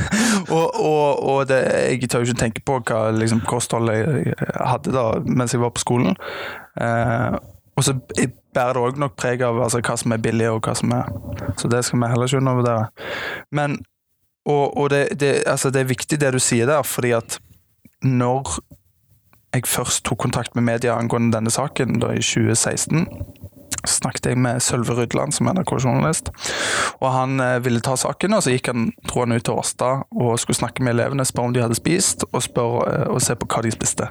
og, 0.56 0.66
og, 0.80 1.24
og 1.34 1.40
det, 1.50 1.62
jeg 1.94 2.10
tør 2.10 2.24
jo 2.24 2.32
ikke 2.32 2.42
tenke 2.44 2.64
på 2.66 2.78
hva 2.88 3.08
liksom, 3.16 3.42
kostholdet 3.48 3.98
jeg 4.04 4.36
hadde 4.60 4.94
da 4.94 5.08
mens 5.24 5.54
jeg 5.54 5.62
var 5.64 5.74
på 5.74 5.82
skolen. 5.82 6.16
Eh, 6.80 7.40
og 7.74 7.84
så 7.86 7.96
bærer 8.54 8.76
det 8.76 8.84
òg 8.86 9.00
nok 9.02 9.16
preg 9.18 9.42
av 9.42 9.58
altså, 9.64 9.82
hva 9.82 9.96
som 9.98 10.14
er 10.14 10.22
billig, 10.22 10.46
og 10.52 10.62
hva 10.62 10.76
som 10.78 10.92
er 10.94 11.10
Så 11.58 11.70
det 11.70 11.82
skal 11.86 12.00
vi 12.02 12.12
heller 12.12 12.30
ikke 12.30 12.42
undervurdere. 12.42 12.86
Men 13.50 13.80
og, 14.44 14.76
og 14.76 14.90
det, 14.92 15.20
det, 15.20 15.42
altså 15.48 15.70
det, 15.72 15.80
er 15.80 15.88
viktig 15.88 16.20
det 16.20 16.34
du 16.34 16.40
sier 16.42 16.68
der, 16.68 16.82
fordi 16.84 17.14
at 17.16 17.38
når 18.04 18.58
jeg 19.54 19.70
først 19.70 20.04
tok 20.08 20.18
kontakt 20.26 20.54
med 20.58 20.66
media 20.66 20.98
angående 20.98 21.36
denne 21.36 21.52
saken 21.52 22.00
da 22.02 22.12
i 22.14 22.22
2016, 22.22 23.06
snakket 23.88 24.30
jeg 24.30 24.38
med 24.40 24.62
Sølve 24.64 24.96
Rydland, 24.96 25.34
som 25.36 25.48
er 25.48 25.58
NRK-journalist. 25.58 26.30
Og 27.00 27.08
han 27.12 27.40
eh, 27.42 27.58
ville 27.64 27.82
ta 27.84 27.96
saken, 28.00 28.36
og 28.36 28.44
så 28.44 28.54
gikk 28.54 28.70
han 28.72 28.86
tror 29.08 29.26
han 29.26 29.36
ut 29.36 29.44
til 29.44 29.58
Årstad 29.58 30.06
og 30.14 30.38
skulle 30.40 30.56
snakke 30.56 30.84
med 30.84 30.96
elevene, 30.96 31.26
spørre 31.28 31.50
om 31.50 31.56
de 31.56 31.62
hadde 31.64 31.78
spist, 31.78 32.24
og, 32.30 32.40
spør, 32.44 32.78
eh, 32.88 33.06
og 33.12 33.20
se 33.24 33.36
på 33.36 33.48
hva 33.50 33.60
de 33.66 33.74
spiste. 33.74 34.08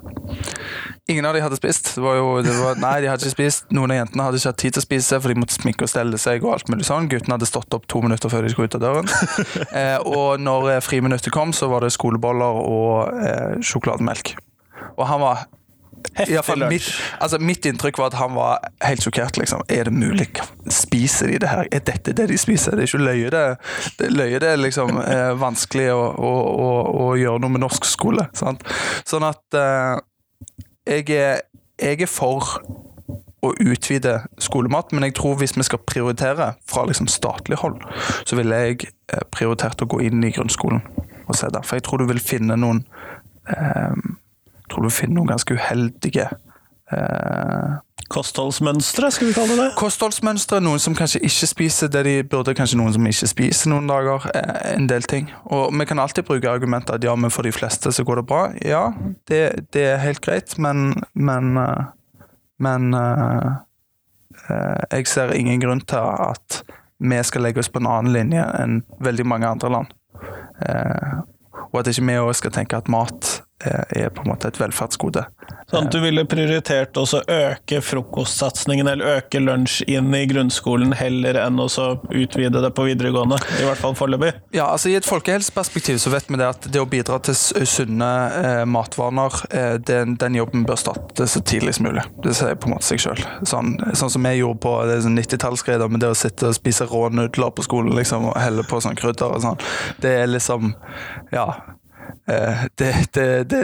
Ingen 1.10 1.26
av 1.26 1.36
de 1.36 1.44
hadde 1.44 1.60
spist. 1.60 1.94
Det 1.98 2.06
var 2.06 2.20
jo, 2.20 2.30
det 2.46 2.54
var, 2.60 2.80
nei, 2.84 2.94
de 3.04 3.12
hadde 3.12 3.26
ikke 3.26 3.36
spist. 3.36 3.68
Noen 3.76 3.96
av 3.96 4.02
jentene 4.04 4.30
hadde 4.30 4.42
ikke 4.42 4.54
hatt 4.54 4.62
tid 4.64 4.78
til 4.78 4.84
å 4.84 4.88
spise, 4.88 5.20
for 5.20 5.34
de 5.34 5.42
måtte 5.42 5.58
sminke 5.58 5.88
og 5.88 5.92
stelle 5.92 6.22
seg 6.22 6.46
og 6.46 6.56
alt 6.56 6.72
mulig 6.72 6.88
sånn. 6.88 7.10
Guttene 7.12 7.40
hadde 7.40 7.50
stått 7.50 7.76
opp 7.76 7.90
to 7.92 8.04
minutter 8.06 8.32
før 8.32 8.46
de 8.46 8.54
skulle 8.54 8.70
ut 8.70 8.80
av 8.80 8.86
døren. 8.86 9.12
Eh, 9.74 9.98
og 10.06 10.42
når 10.44 10.68
eh, 10.76 10.82
friminuttet 10.86 11.34
kom, 11.34 11.54
så 11.56 11.66
var 11.72 11.84
det 11.84 11.94
skoleboller 11.96 12.60
og 12.62 13.64
sjokolademelk. 13.66 14.36
Og 14.98 15.08
han 15.08 15.22
var 15.24 15.46
Heftig 16.14 16.36
Mitt, 16.36 16.60
lunsj. 16.60 17.02
altså 17.20 17.38
mitt 17.40 17.66
inntrykk 17.66 17.98
var 17.98 18.12
at 18.12 18.18
han 18.20 18.36
var 18.36 18.60
helt 18.84 19.04
sjokkert. 19.06 19.38
Liksom. 19.40 19.64
Er 19.70 19.88
det 19.88 19.94
mulig? 19.94 20.28
Spiser 20.70 21.32
de 21.32 21.40
det 21.42 21.50
her? 21.50 21.68
Er 21.72 21.80
dette 21.80 22.14
det 22.14 22.28
de 22.30 22.38
spiser? 22.38 22.76
Det 22.76 22.84
er 22.84 22.92
ikke 22.92 23.06
løye, 23.06 23.30
det. 23.34 23.44
det 24.00 24.12
løye 24.12 24.40
det 24.44 24.50
er 24.52 24.62
liksom 24.62 24.98
eh, 25.00 25.32
vanskelig 25.40 25.90
å, 25.94 26.02
å, 26.12 26.32
å, 26.52 26.70
å, 27.06 27.10
gjøre 27.18 27.42
noe 27.42 27.56
med 27.56 27.64
norsk 27.64 27.88
skole. 27.88 28.28
Sant? 28.38 28.66
Sånn 29.10 29.26
at 29.26 29.58
eh, 29.58 30.04
jeg, 30.92 31.08
er, 31.16 31.46
jeg 31.82 32.04
er 32.04 32.12
for 32.12 32.60
å 33.44 33.52
utvide 33.60 34.22
skolemat, 34.40 34.94
men 34.94 35.08
jeg 35.08 35.18
tror 35.20 35.40
hvis 35.40 35.56
vi 35.58 35.66
skal 35.68 35.82
prioritere 35.88 36.54
fra 36.70 36.86
liksom 36.88 37.10
statlig 37.12 37.60
hold, 37.60 37.82
så 38.24 38.38
ville 38.40 38.60
jeg 38.68 38.92
eh, 39.12 39.24
prioritert 39.32 39.82
å 39.84 39.90
gå 39.90 40.04
inn 40.06 40.24
i 40.24 40.32
grunnskolen 40.36 40.84
og 41.24 41.36
se 41.40 41.50
der. 41.52 41.64
For 41.66 41.80
jeg 41.80 41.88
tror 41.88 42.04
du 42.04 42.08
vil 42.12 42.22
finne 42.24 42.60
noen 42.60 42.84
eh, 43.52 43.98
tror 44.74 44.90
du 44.90 44.94
finner 44.94 45.20
noen 45.22 45.32
ganske 45.36 45.56
uheldige 45.56 46.28
eh, 46.92 47.80
Kostholdsmønstre, 48.14 49.08
skal 49.16 49.30
vi 49.30 49.34
kalle 49.34 49.56
det 49.58 49.70
kostholdsmønstre. 49.80 50.60
Noen 50.62 50.82
som 50.84 50.94
kanskje 50.94 51.22
ikke 51.26 51.48
spiser 51.50 51.90
det 51.90 52.04
de 52.06 52.12
burde, 52.30 52.54
kanskje 52.54 52.78
noen 52.78 52.94
som 52.94 53.08
ikke 53.10 53.30
spiser 53.32 53.72
noen 53.72 53.88
dager. 53.90 54.28
eh, 54.36 54.74
En 54.76 54.86
del 54.92 55.02
ting. 55.10 55.32
Og 55.50 55.72
vi 55.74 55.86
kan 55.90 56.00
alltid 56.04 56.28
bruke 56.28 56.52
argumentet 56.52 56.94
at 57.00 57.04
ja, 57.08 57.16
men 57.16 57.32
for 57.34 57.48
de 57.48 57.54
fleste 57.56 57.92
så 57.96 58.04
går 58.06 58.22
det 58.22 58.26
bra. 58.30 58.42
Ja, 58.62 58.84
det, 59.32 59.40
det 59.74 59.86
er 59.96 60.04
helt 60.04 60.22
greit, 60.22 60.58
men 60.60 61.02
Men, 61.16 61.58
eh, 61.58 61.86
men 62.60 62.94
eh, 62.94 63.50
eh, 64.50 64.84
jeg 64.92 65.08
ser 65.08 65.34
ingen 65.34 65.60
grunn 65.64 65.82
til 65.82 65.98
at 66.04 66.62
vi 67.00 67.24
skal 67.24 67.42
legge 67.42 67.60
oss 67.60 67.70
på 67.70 67.80
en 67.82 67.88
annen 67.90 68.14
linje 68.14 68.44
enn 68.62 68.84
veldig 69.02 69.26
mange 69.26 69.48
andre 69.48 69.70
land. 69.70 69.88
Eh, 70.68 71.18
og 71.72 71.80
at 71.80 71.88
ikke 71.90 72.06
vi 72.06 72.20
òg 72.22 72.36
skal 72.38 72.52
tenke 72.52 72.78
at 72.78 72.88
mat 72.92 73.42
er 73.64 74.10
på 74.10 74.24
en 74.24 74.32
måte 74.34 74.50
et 74.50 74.60
velferdsgode. 74.60 75.24
Sånn 75.72 75.88
at 75.88 75.94
du 75.94 76.00
ville 76.04 76.26
prioritert 76.30 76.98
også 77.00 77.22
øke 77.32 77.80
frokostsatsingen, 77.82 78.88
eller 78.92 79.20
øke 79.20 79.40
lunsj 79.42 79.82
inn 79.88 80.12
i 80.16 80.26
grunnskolen, 80.30 80.94
heller 80.98 81.40
enn 81.40 81.62
å 81.62 81.68
utvide 82.12 82.62
det 82.64 82.72
på 82.76 82.86
videregående? 82.90 83.40
I 83.62 83.68
hvert 83.68 83.82
fall 83.82 83.96
foreløpig. 83.98 84.34
Ja, 84.56 84.68
altså 84.74 84.92
I 84.92 84.98
et 85.00 85.08
folkehelseperspektiv 85.08 86.02
så 86.04 86.12
vet 86.14 86.28
vi 86.30 86.40
det 86.42 86.50
at 86.50 86.68
det 86.74 86.82
å 86.82 86.90
bidra 86.90 87.20
til 87.24 87.38
sunne 87.38 88.12
eh, 88.42 88.64
matvaner, 88.70 89.40
eh, 89.50 89.76
den, 89.80 90.18
den 90.22 90.38
jobben 90.38 90.66
bør 90.68 90.80
starte 90.80 91.28
så 91.30 91.42
tidlig 91.42 91.78
som 91.78 91.88
mulig. 91.88 92.04
Det 92.24 92.36
sier 92.38 92.60
på 92.60 92.70
en 92.70 92.76
måte 92.76 92.90
seg 92.90 93.02
sjøl. 93.04 93.24
Sånn, 93.48 93.78
sånn 93.96 94.14
som 94.14 94.28
jeg 94.30 94.44
gjorde 94.44 94.62
på 94.66 94.76
er 94.84 95.06
sånn 95.06 95.18
90-tallsgreier 95.20 95.90
med 95.92 96.04
det 96.04 96.12
å 96.14 96.18
sitte 96.18 96.52
og 96.52 96.58
spise 96.58 96.88
rå 96.90 97.08
nudler 97.14 97.54
på 97.56 97.66
skolen 97.66 97.96
liksom, 97.98 98.30
og 98.32 98.38
helle 98.42 98.66
på 98.68 98.82
sånn 98.84 99.00
krydder 99.00 99.38
og 99.38 99.46
sånn. 99.46 99.64
Det 100.04 100.18
er 100.24 100.30
liksom 100.30 100.74
Ja. 101.34 101.48
Eh, 102.28 102.64
det, 102.80 103.08
det, 103.14 103.44
det, 103.52 103.64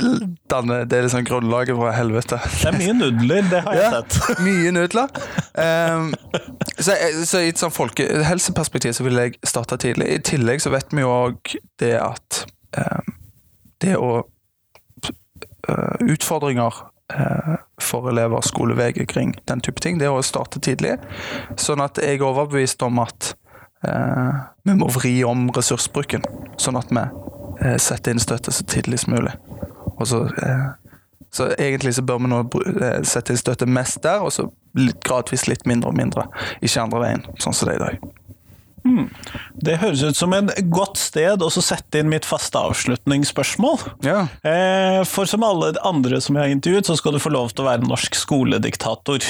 danner, 0.51 0.83
det 0.85 0.97
er 0.97 1.05
liksom 1.05 1.23
grunnlaget 1.25 1.77
for 1.79 1.91
helvete. 1.95 2.39
Det 2.43 2.67
er 2.67 2.75
mye 2.75 2.95
nudler, 2.97 3.45
det 3.47 3.61
har 3.63 3.77
jeg 3.77 3.85
Ja, 3.85 4.01
sett. 4.01 4.39
mye 4.47 4.73
nudler. 4.75 5.13
Um, 5.55 6.09
så, 6.79 6.97
så 7.25 7.43
i 7.45 7.53
et 7.53 7.61
sånn 7.61 7.71
folkehelseperspektiv 7.71 8.97
så 8.97 9.05
vil 9.07 9.21
jeg 9.21 9.39
starte 9.47 9.79
tidlig. 9.79 10.09
I 10.11 10.19
tillegg 10.27 10.63
så 10.63 10.73
vet 10.75 10.91
vi 10.91 11.05
jo 11.05 11.13
òg 11.13 11.55
det 11.79 11.95
at 12.03 12.43
um, 12.75 13.15
det 13.79 13.95
å 13.95 14.11
uh, 14.27 15.95
Utfordringer 16.03 16.83
uh, 17.15 17.55
for 17.79 18.11
elever, 18.11 18.43
skolevei 18.43 18.91
kring 19.07 19.37
den 19.47 19.63
type 19.63 19.79
ting, 19.79 20.03
det 20.03 20.11
å 20.11 20.19
starte 20.25 20.59
tidlig. 20.59 20.97
Sånn 21.55 21.79
at 21.83 22.01
jeg 22.03 22.19
er 22.19 22.27
overbevist 22.27 22.83
om 22.83 22.99
at 23.07 23.33
uh, 23.87 24.51
vi 24.67 24.75
må 24.75 24.91
vri 24.91 25.15
om 25.23 25.47
ressursbruken, 25.55 26.27
sånn 26.59 26.79
at 26.83 26.91
vi 26.91 27.07
eh, 27.61 27.77
setter 27.81 28.15
inn 28.15 28.23
støtte 28.23 28.53
så 28.55 28.65
tidlig 28.67 29.01
som 29.03 29.15
mulig. 29.17 29.35
Og 29.99 30.07
så 30.07 30.23
eh, 30.43 30.69
så 31.31 31.51
egentlig 31.61 31.93
så 31.93 32.01
bør 32.01 32.23
vi 32.23 32.31
nå 32.31 32.39
eh, 32.81 33.01
sette 33.05 33.33
inn 33.33 33.41
støtte 33.41 33.67
mest 33.69 34.01
der, 34.05 34.23
og 34.25 34.33
så 34.33 34.47
litt, 34.77 34.97
gradvis 35.05 35.45
litt 35.49 35.67
mindre 35.69 35.91
og 35.91 35.99
mindre. 35.99 36.25
Ikke 36.61 36.81
andre 36.81 37.03
veien, 37.03 37.27
sånn 37.41 37.53
som 37.53 37.69
det 37.69 37.75
er 37.75 37.79
i 37.79 37.85
dag. 37.85 38.15
Det 39.59 39.75
høres 39.81 40.01
ut 40.07 40.17
som 40.17 40.33
en 40.33 40.47
godt 40.71 40.97
sted 40.97 41.43
å 41.43 41.49
sette 41.51 41.99
inn 41.99 42.09
mitt 42.09 42.25
faste 42.25 42.57
avslutningsspørsmål. 42.57 43.83
Ja. 44.07 44.23
Eh, 44.47 45.01
For 45.05 45.29
som 45.29 45.43
alle 45.45 45.73
andre 45.85 46.21
som 46.23 46.37
jeg 46.37 46.47
har 46.47 46.55
intervjuet, 46.55 46.87
så 46.87 46.95
skal 46.97 47.13
du 47.13 47.21
få 47.21 47.33
lov 47.33 47.51
til 47.53 47.65
å 47.65 47.69
være 47.69 47.85
norsk 47.85 48.15
skolediktator. 48.17 49.25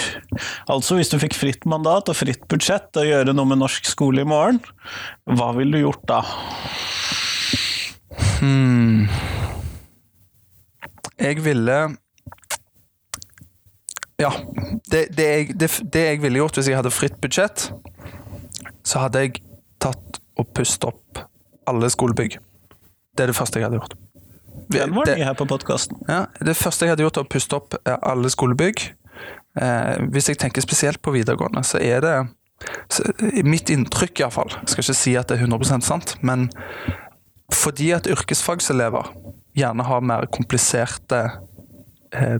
Altså 0.71 0.99
hvis 0.99 1.11
du 1.11 1.17
fikk 1.19 1.35
fritt 1.35 1.67
mandat 1.69 2.11
og 2.13 2.19
fritt 2.19 2.45
budsjett 2.51 3.01
å 3.01 3.07
gjøre 3.07 3.35
noe 3.35 3.49
med 3.49 3.59
norsk 3.63 3.89
skole 3.89 4.23
i 4.23 4.29
morgen, 4.29 4.61
hva 5.27 5.51
ville 5.57 5.75
du 5.75 5.87
gjort 5.87 6.05
da? 6.07 6.21
Hmm. 8.39 9.07
Jeg 11.19 11.43
ville 11.45 11.79
Ja. 14.19 14.31
Det, 14.91 15.07
det, 15.17 15.25
jeg, 15.25 15.59
det, 15.59 15.69
det 15.93 16.05
jeg 16.05 16.21
ville 16.21 16.41
gjort 16.41 16.57
hvis 16.57 16.67
jeg 16.67 16.79
hadde 16.79 16.91
fritt 16.91 17.19
budsjett, 17.21 17.69
så 18.83 19.05
hadde 19.05 19.21
jeg 19.23 19.41
tatt 19.79 20.19
og 20.39 20.47
pustet 20.55 20.89
opp 20.89 21.21
alle 21.69 21.89
skolebygg. 21.93 22.39
Det 23.15 23.23
er 23.25 23.31
det 23.31 23.37
første 23.37 23.59
jeg 23.59 23.67
hadde 23.67 23.79
gjort. 23.79 23.95
Den 24.69 24.95
var 24.95 25.09
ny 25.09 25.23
her 25.23 25.35
på 25.37 25.47
podkasten. 25.49 26.01
Ja, 26.09 26.25
det 26.45 26.55
første 26.57 26.85
jeg 26.85 26.93
hadde 26.93 27.05
gjort, 27.05 27.19
var 27.19 27.27
å 27.27 27.31
puste 27.31 27.57
opp 27.57 27.77
eh, 27.79 27.97
alle 28.05 28.29
skolebygg. 28.33 28.83
Eh, 29.59 29.95
hvis 30.13 30.29
jeg 30.29 30.39
tenker 30.41 30.63
spesielt 30.65 31.01
på 31.01 31.13
videregående, 31.15 31.63
så 31.65 31.81
er 31.81 32.03
det 32.05 32.15
så, 32.91 33.05
Mitt 33.47 33.71
inntrykk, 33.71 34.19
iallfall, 34.19 34.51
skal 34.67 34.83
ikke 34.83 34.97
si 34.97 35.15
at 35.19 35.29
det 35.31 35.39
er 35.39 35.47
100% 35.47 35.85
sant, 35.85 36.17
men 36.25 36.49
fordi 37.53 37.91
at 37.95 38.07
yrkesfagselever 38.07 39.13
gjerne 39.57 39.83
har 39.83 40.01
mer 40.05 40.25
kompliserte 40.31 41.23
eh, 42.13 42.37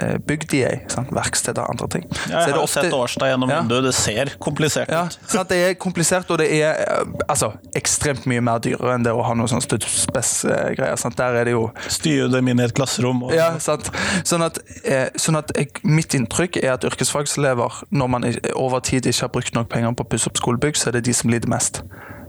eh, 0.00 0.16
bygg 0.24 0.44
de 0.50 0.60
er 0.64 0.74
i, 0.76 1.02
verksteder 1.12 1.62
og 1.64 1.70
andre 1.74 1.88
ting. 1.92 2.04
Jeg 2.28 2.36
er 2.36 2.52
har 2.54 2.60
ofte- 2.62 2.84
sett 2.84 2.92
Årstad 2.94 3.28
gjennom 3.32 3.50
Ja. 3.50 3.60
vinduet, 3.62 3.84
det 3.84 3.94
ser 3.94 4.30
komplisert 4.40 4.88
ja, 4.88 5.02
ut. 5.06 5.48
Det 5.50 5.58
er 5.70 5.74
komplisert, 5.74 6.30
og 6.30 6.38
det 6.38 6.46
er 6.62 6.76
eh, 6.78 7.04
altså, 7.28 7.50
ekstremt 7.76 8.24
mye 8.30 8.40
mer 8.40 8.58
dyrere 8.62 8.94
enn 8.94 9.02
det 9.04 9.12
å 9.12 9.22
ha 9.26 9.34
noe 9.34 9.48
sånn 9.50 9.60
studsspess-greier. 9.64 11.16
Der 11.16 11.34
er 11.40 11.44
det 11.44 11.52
jo 11.56 11.66
Styre 11.88 12.30
dem 12.32 12.48
inn 12.52 12.60
i 12.60 12.64
et 12.68 12.74
klasserom. 12.76 13.24
Og, 13.26 13.34
Ja, 13.34 13.58
sant. 13.58 13.90
Sånn 14.24 14.44
at, 14.46 14.58
eh, 14.84 15.08
sånn 15.16 15.36
at 15.40 15.50
jeg, 15.56 15.72
mitt 15.84 16.14
inntrykk 16.14 16.62
er 16.62 16.72
at 16.78 16.84
yrkesfagselever, 16.84 17.82
når 17.90 18.08
man 18.08 18.24
over 18.54 18.80
tid 18.80 19.04
ikke 19.10 19.20
har 19.26 19.28
brukt 19.34 19.54
nok 19.54 19.68
penger 19.68 19.92
på 19.96 20.04
å 20.04 20.08
pusse 20.08 20.28
opp 20.30 20.36
skolebygg, 20.40 20.76
så 20.76 20.88
er 20.88 21.00
det 21.00 21.04
de 21.04 21.12
som 21.16 21.30
lider 21.30 21.48
mest. 21.48 21.82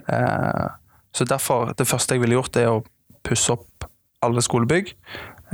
Eh, 0.10 0.68
så 1.12 1.28
derfor, 1.28 1.74
det 1.78 1.88
første 1.88 2.16
jeg 2.16 2.24
ville 2.24 2.38
gjort, 2.38 2.58
er 2.58 2.72
å 2.72 2.84
pusse 3.26 3.54
opp 3.54 3.88
alle 4.24 4.42
skolebygg. 4.42 4.94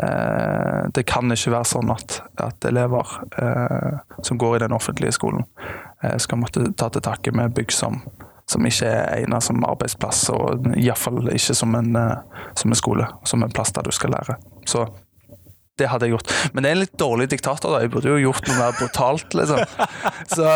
Eh, 0.03 0.81
det 0.93 1.03
kan 1.09 1.31
ikke 1.33 1.55
være 1.55 1.69
sånn 1.71 1.91
at, 1.93 2.19
at 2.43 2.67
elever 2.69 3.17
eh, 3.41 3.97
som 4.21 4.37
går 4.37 4.57
i 4.57 4.63
den 4.65 4.75
offentlige 4.77 5.15
skolen, 5.17 5.47
eh, 6.03 6.17
skal 6.21 6.41
måtte 6.43 6.67
ta 6.77 6.91
til 6.93 7.05
takke 7.05 7.33
med 7.33 7.55
bygg 7.57 7.73
som, 7.73 8.03
som 8.45 8.67
ikke 8.67 8.91
er 8.91 9.23
egnet 9.23 9.47
som 9.47 9.65
arbeidsplass, 9.65 10.27
og 10.35 10.69
iallfall 10.75 11.31
ikke 11.33 11.57
som 11.57 11.73
en, 11.79 11.95
eh, 11.97 12.45
som 12.59 12.71
en 12.71 12.81
skole, 12.83 13.09
som 13.25 13.43
en 13.43 13.53
plass 13.53 13.73
der 13.73 13.87
du 13.87 13.95
skal 13.95 14.13
lære. 14.13 14.37
Så 14.69 14.85
det 15.79 15.89
hadde 15.91 16.07
jeg 16.07 16.15
gjort. 16.15 16.33
Men 16.53 16.63
det 16.63 16.69
er 16.69 16.77
en 16.77 16.81
litt 16.83 16.97
dårlig 16.99 17.29
diktator, 17.31 17.73
da. 17.73 17.81
Jeg 17.83 17.91
burde 17.93 18.11
jo 18.11 18.19
gjort 18.21 18.49
noe 18.49 18.57
mer 18.59 18.77
brutalt, 18.77 19.37
liksom. 19.37 19.63
Så, 20.27 20.47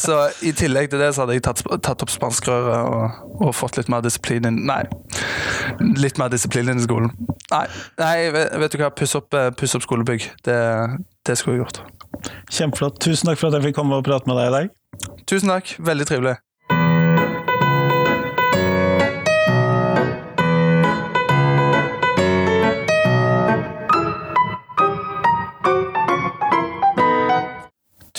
så 0.00 0.18
i 0.46 0.52
tillegg 0.56 0.90
til 0.92 1.02
det 1.02 1.10
så 1.14 1.24
hadde 1.24 1.36
jeg 1.36 1.44
tatt, 1.46 1.62
tatt 1.84 2.04
opp 2.04 2.12
spanskrøret 2.12 2.88
og, 2.88 3.22
og, 3.40 3.52
fått 3.56 3.78
litt 3.78 3.90
mer 3.92 4.04
disiplin 4.04 4.48
inn 4.48 4.62
Nei. 4.70 4.82
Litt 6.00 6.20
mer 6.20 6.32
disiplin 6.32 6.70
inn 6.70 6.80
i 6.80 6.86
skolen. 6.86 7.12
Nei, 7.50 7.64
nei 8.00 8.16
vet, 8.34 8.72
du 8.72 8.80
hva. 8.80 8.92
Puss 8.94 9.16
opp, 9.18 9.34
eh, 9.36 9.50
puss 9.56 9.76
opp 9.78 9.86
skolebygg. 9.86 10.28
Det, 10.46 10.60
det 11.26 11.38
skulle 11.38 11.58
jeg 11.58 11.64
gjort. 11.64 11.82
Kjempeflott. 12.50 13.00
Tusen 13.02 13.30
takk 13.30 13.40
for 13.40 13.50
at 13.50 13.58
jeg 13.58 13.70
fikk 13.70 13.80
komme 13.80 13.98
og 13.98 14.06
prate 14.06 14.30
med 14.30 14.40
deg 14.40 14.50
i 14.50 14.54
dag. 14.58 15.18
Tusen 15.30 15.52
takk. 15.52 15.74
Veldig 15.90 16.08
trivelig. 16.10 16.38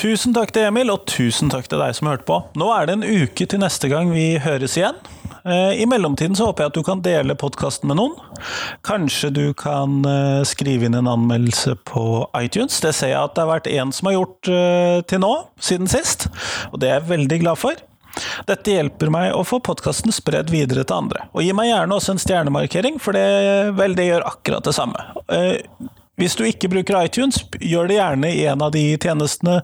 Tusen 0.02 0.34
takk 0.34 0.50
til 0.50 0.66
Emil, 0.66 0.90
og 0.90 1.04
tusen 1.06 1.52
takk 1.54 1.68
til 1.70 1.78
deg 1.78 1.92
som 1.94 2.08
hørte 2.10 2.26
på. 2.26 2.40
Nå 2.58 2.72
er 2.74 2.88
det 2.90 2.96
en 2.96 3.04
uke 3.06 3.46
til 3.46 3.60
neste 3.62 3.86
gang 3.92 4.10
vi 4.10 4.40
høres 4.42 4.74
igjen. 4.80 4.98
Eh, 5.46 5.78
I 5.84 5.86
mellomtiden 5.86 6.34
så 6.38 6.48
håper 6.48 6.66
jeg 6.66 6.72
at 6.72 6.80
du 6.80 6.88
kan 6.88 7.04
dele 7.06 7.36
podkasten 7.38 7.86
med 7.92 8.00
noen. 8.00 8.16
Kanskje 8.88 9.30
du 9.36 9.44
kan 9.54 10.00
eh, 10.10 10.42
skrive 10.50 10.90
inn 10.90 10.98
en 10.98 11.12
anmeldelse 11.12 11.76
på 11.86 12.26
iTunes. 12.42 12.80
Det 12.82 12.96
ser 12.98 13.14
jeg 13.14 13.22
at 13.22 13.38
det 13.38 13.46
har 13.46 13.52
vært 13.52 13.70
én 13.70 13.94
som 13.94 14.10
har 14.10 14.18
gjort 14.18 14.50
eh, 14.50 14.98
til 15.06 15.22
nå, 15.22 15.32
siden 15.62 15.94
sist, 15.94 16.32
og 16.72 16.82
det 16.82 16.90
er 16.90 16.98
jeg 16.98 17.10
veldig 17.14 17.42
glad 17.46 17.62
for. 17.62 17.86
Dette 18.50 18.74
hjelper 18.74 19.14
meg 19.14 19.38
å 19.38 19.46
få 19.46 19.62
podkasten 19.62 20.10
spredd 20.18 20.50
videre 20.50 20.82
til 20.82 20.98
andre. 20.98 21.30
Og 21.38 21.46
gi 21.46 21.54
meg 21.54 21.70
gjerne 21.70 22.02
også 22.02 22.18
en 22.18 22.26
stjernemarkering, 22.26 22.98
for 22.98 23.14
det, 23.14 23.28
vel, 23.78 23.94
det 23.94 24.10
gjør 24.10 24.32
akkurat 24.34 24.66
det 24.66 24.74
samme. 24.82 25.12
Hvis 26.22 26.36
du 26.38 26.44
ikke 26.46 26.70
bruker 26.70 27.00
iTunes, 27.02 27.40
gjør 27.58 27.88
det 27.90 27.96
gjerne 27.98 28.30
i 28.30 28.44
en 28.52 28.62
av 28.62 28.70
de 28.76 28.84
tjenestene 29.02 29.64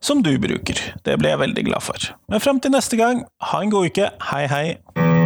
som 0.00 0.22
du 0.24 0.32
bruker. 0.40 0.80
Det 1.04 1.18
blir 1.20 1.34
jeg 1.34 1.42
veldig 1.44 1.66
glad 1.68 1.84
for. 1.84 2.08
Men 2.32 2.40
fram 2.40 2.64
til 2.64 2.72
neste 2.72 2.96
gang, 2.96 3.26
ha 3.52 3.60
en 3.60 3.76
god 3.76 3.92
uke. 3.92 4.08
Hei, 4.30 4.46
hei! 4.48 5.17